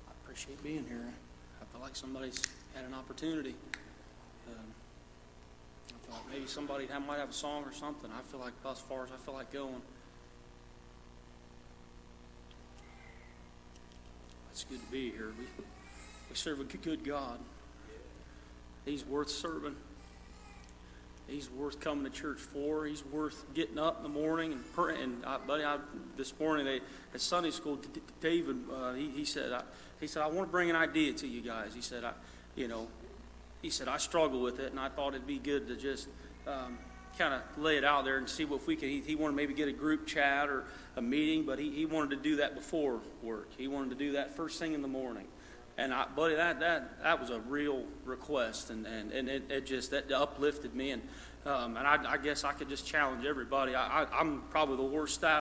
I 0.08 0.12
appreciate 0.40 0.62
being 0.62 0.84
here. 0.88 1.12
I 1.60 1.64
feel 1.66 1.80
like 1.82 1.94
somebody's 1.94 2.42
had 2.74 2.84
an 2.84 2.94
opportunity. 2.94 3.54
Um, 4.48 4.54
I 5.90 6.10
thought 6.10 6.22
maybe 6.30 6.46
somebody 6.46 6.88
might 7.06 7.18
have 7.18 7.30
a 7.30 7.32
song 7.32 7.64
or 7.64 7.72
something. 7.72 8.10
I 8.10 8.22
feel 8.30 8.40
like 8.40 8.54
as 8.68 8.78
far 8.80 9.04
as 9.04 9.10
I 9.12 9.16
feel 9.16 9.34
like 9.34 9.52
going. 9.52 9.82
It's 14.50 14.64
good 14.64 14.80
to 14.80 14.92
be 14.92 15.10
here. 15.10 15.32
We, 15.38 15.44
we 16.30 16.34
serve 16.36 16.60
a 16.60 16.64
good 16.64 17.04
God. 17.04 17.38
He's 18.86 19.04
worth 19.04 19.30
serving. 19.30 19.76
He's 21.30 21.48
worth 21.50 21.78
coming 21.80 22.04
to 22.04 22.10
church 22.10 22.38
for. 22.38 22.84
He's 22.86 23.04
worth 23.04 23.44
getting 23.54 23.78
up 23.78 23.98
in 23.98 24.02
the 24.02 24.08
morning 24.08 24.52
and 24.52 24.72
praying. 24.74 25.00
And 25.00 25.24
I, 25.24 25.38
buddy, 25.38 25.64
I, 25.64 25.78
this 26.16 26.34
morning 26.40 26.66
they, 26.66 26.80
at 27.14 27.20
Sunday 27.20 27.52
school, 27.52 27.76
D- 27.76 28.00
David, 28.20 28.56
uh, 28.72 28.94
he, 28.94 29.10
he 29.10 29.24
said, 29.24 29.52
I, 29.52 29.62
he 30.00 30.06
said, 30.06 30.22
I 30.22 30.26
want 30.26 30.48
to 30.48 30.50
bring 30.50 30.70
an 30.70 30.76
idea 30.76 31.12
to 31.12 31.26
you 31.28 31.40
guys. 31.40 31.72
He 31.74 31.82
said, 31.82 32.04
I, 32.04 32.12
you 32.56 32.66
know, 32.66 32.88
he 33.62 33.70
said 33.70 33.86
I 33.86 33.98
struggle 33.98 34.40
with 34.40 34.58
it, 34.58 34.70
and 34.70 34.80
I 34.80 34.88
thought 34.88 35.14
it'd 35.14 35.26
be 35.26 35.38
good 35.38 35.68
to 35.68 35.76
just 35.76 36.08
um, 36.46 36.78
kind 37.18 37.34
of 37.34 37.42
lay 37.62 37.76
it 37.76 37.84
out 37.84 38.04
there 38.04 38.18
and 38.18 38.28
see 38.28 38.44
what 38.44 38.66
we 38.66 38.74
can. 38.74 38.88
He, 38.88 39.00
he 39.00 39.14
wanted 39.14 39.36
maybe 39.36 39.54
get 39.54 39.68
a 39.68 39.72
group 39.72 40.06
chat 40.06 40.48
or 40.48 40.64
a 40.96 41.02
meeting, 41.02 41.44
but 41.44 41.58
he, 41.58 41.70
he 41.70 41.86
wanted 41.86 42.10
to 42.10 42.16
do 42.16 42.36
that 42.36 42.54
before 42.54 43.00
work. 43.22 43.48
He 43.56 43.68
wanted 43.68 43.90
to 43.90 43.96
do 43.96 44.12
that 44.12 44.36
first 44.36 44.58
thing 44.58 44.72
in 44.72 44.82
the 44.82 44.88
morning. 44.88 45.26
And 45.80 45.94
I, 45.94 46.04
buddy, 46.14 46.34
that, 46.34 46.60
that, 46.60 47.02
that 47.02 47.18
was 47.18 47.30
a 47.30 47.40
real 47.40 47.84
request, 48.04 48.68
and, 48.68 48.86
and, 48.86 49.12
and 49.12 49.30
it, 49.30 49.44
it 49.50 49.64
just 49.64 49.92
that 49.92 50.12
uplifted 50.12 50.74
me. 50.74 50.90
And, 50.90 51.02
um, 51.46 51.78
and 51.78 51.86
I, 51.86 52.12
I 52.12 52.16
guess 52.18 52.44
I 52.44 52.52
could 52.52 52.68
just 52.68 52.86
challenge 52.86 53.24
everybody. 53.24 53.74
I, 53.74 54.04
I'm 54.12 54.42
probably 54.50 54.76
the 54.76 54.82
worst 54.82 55.22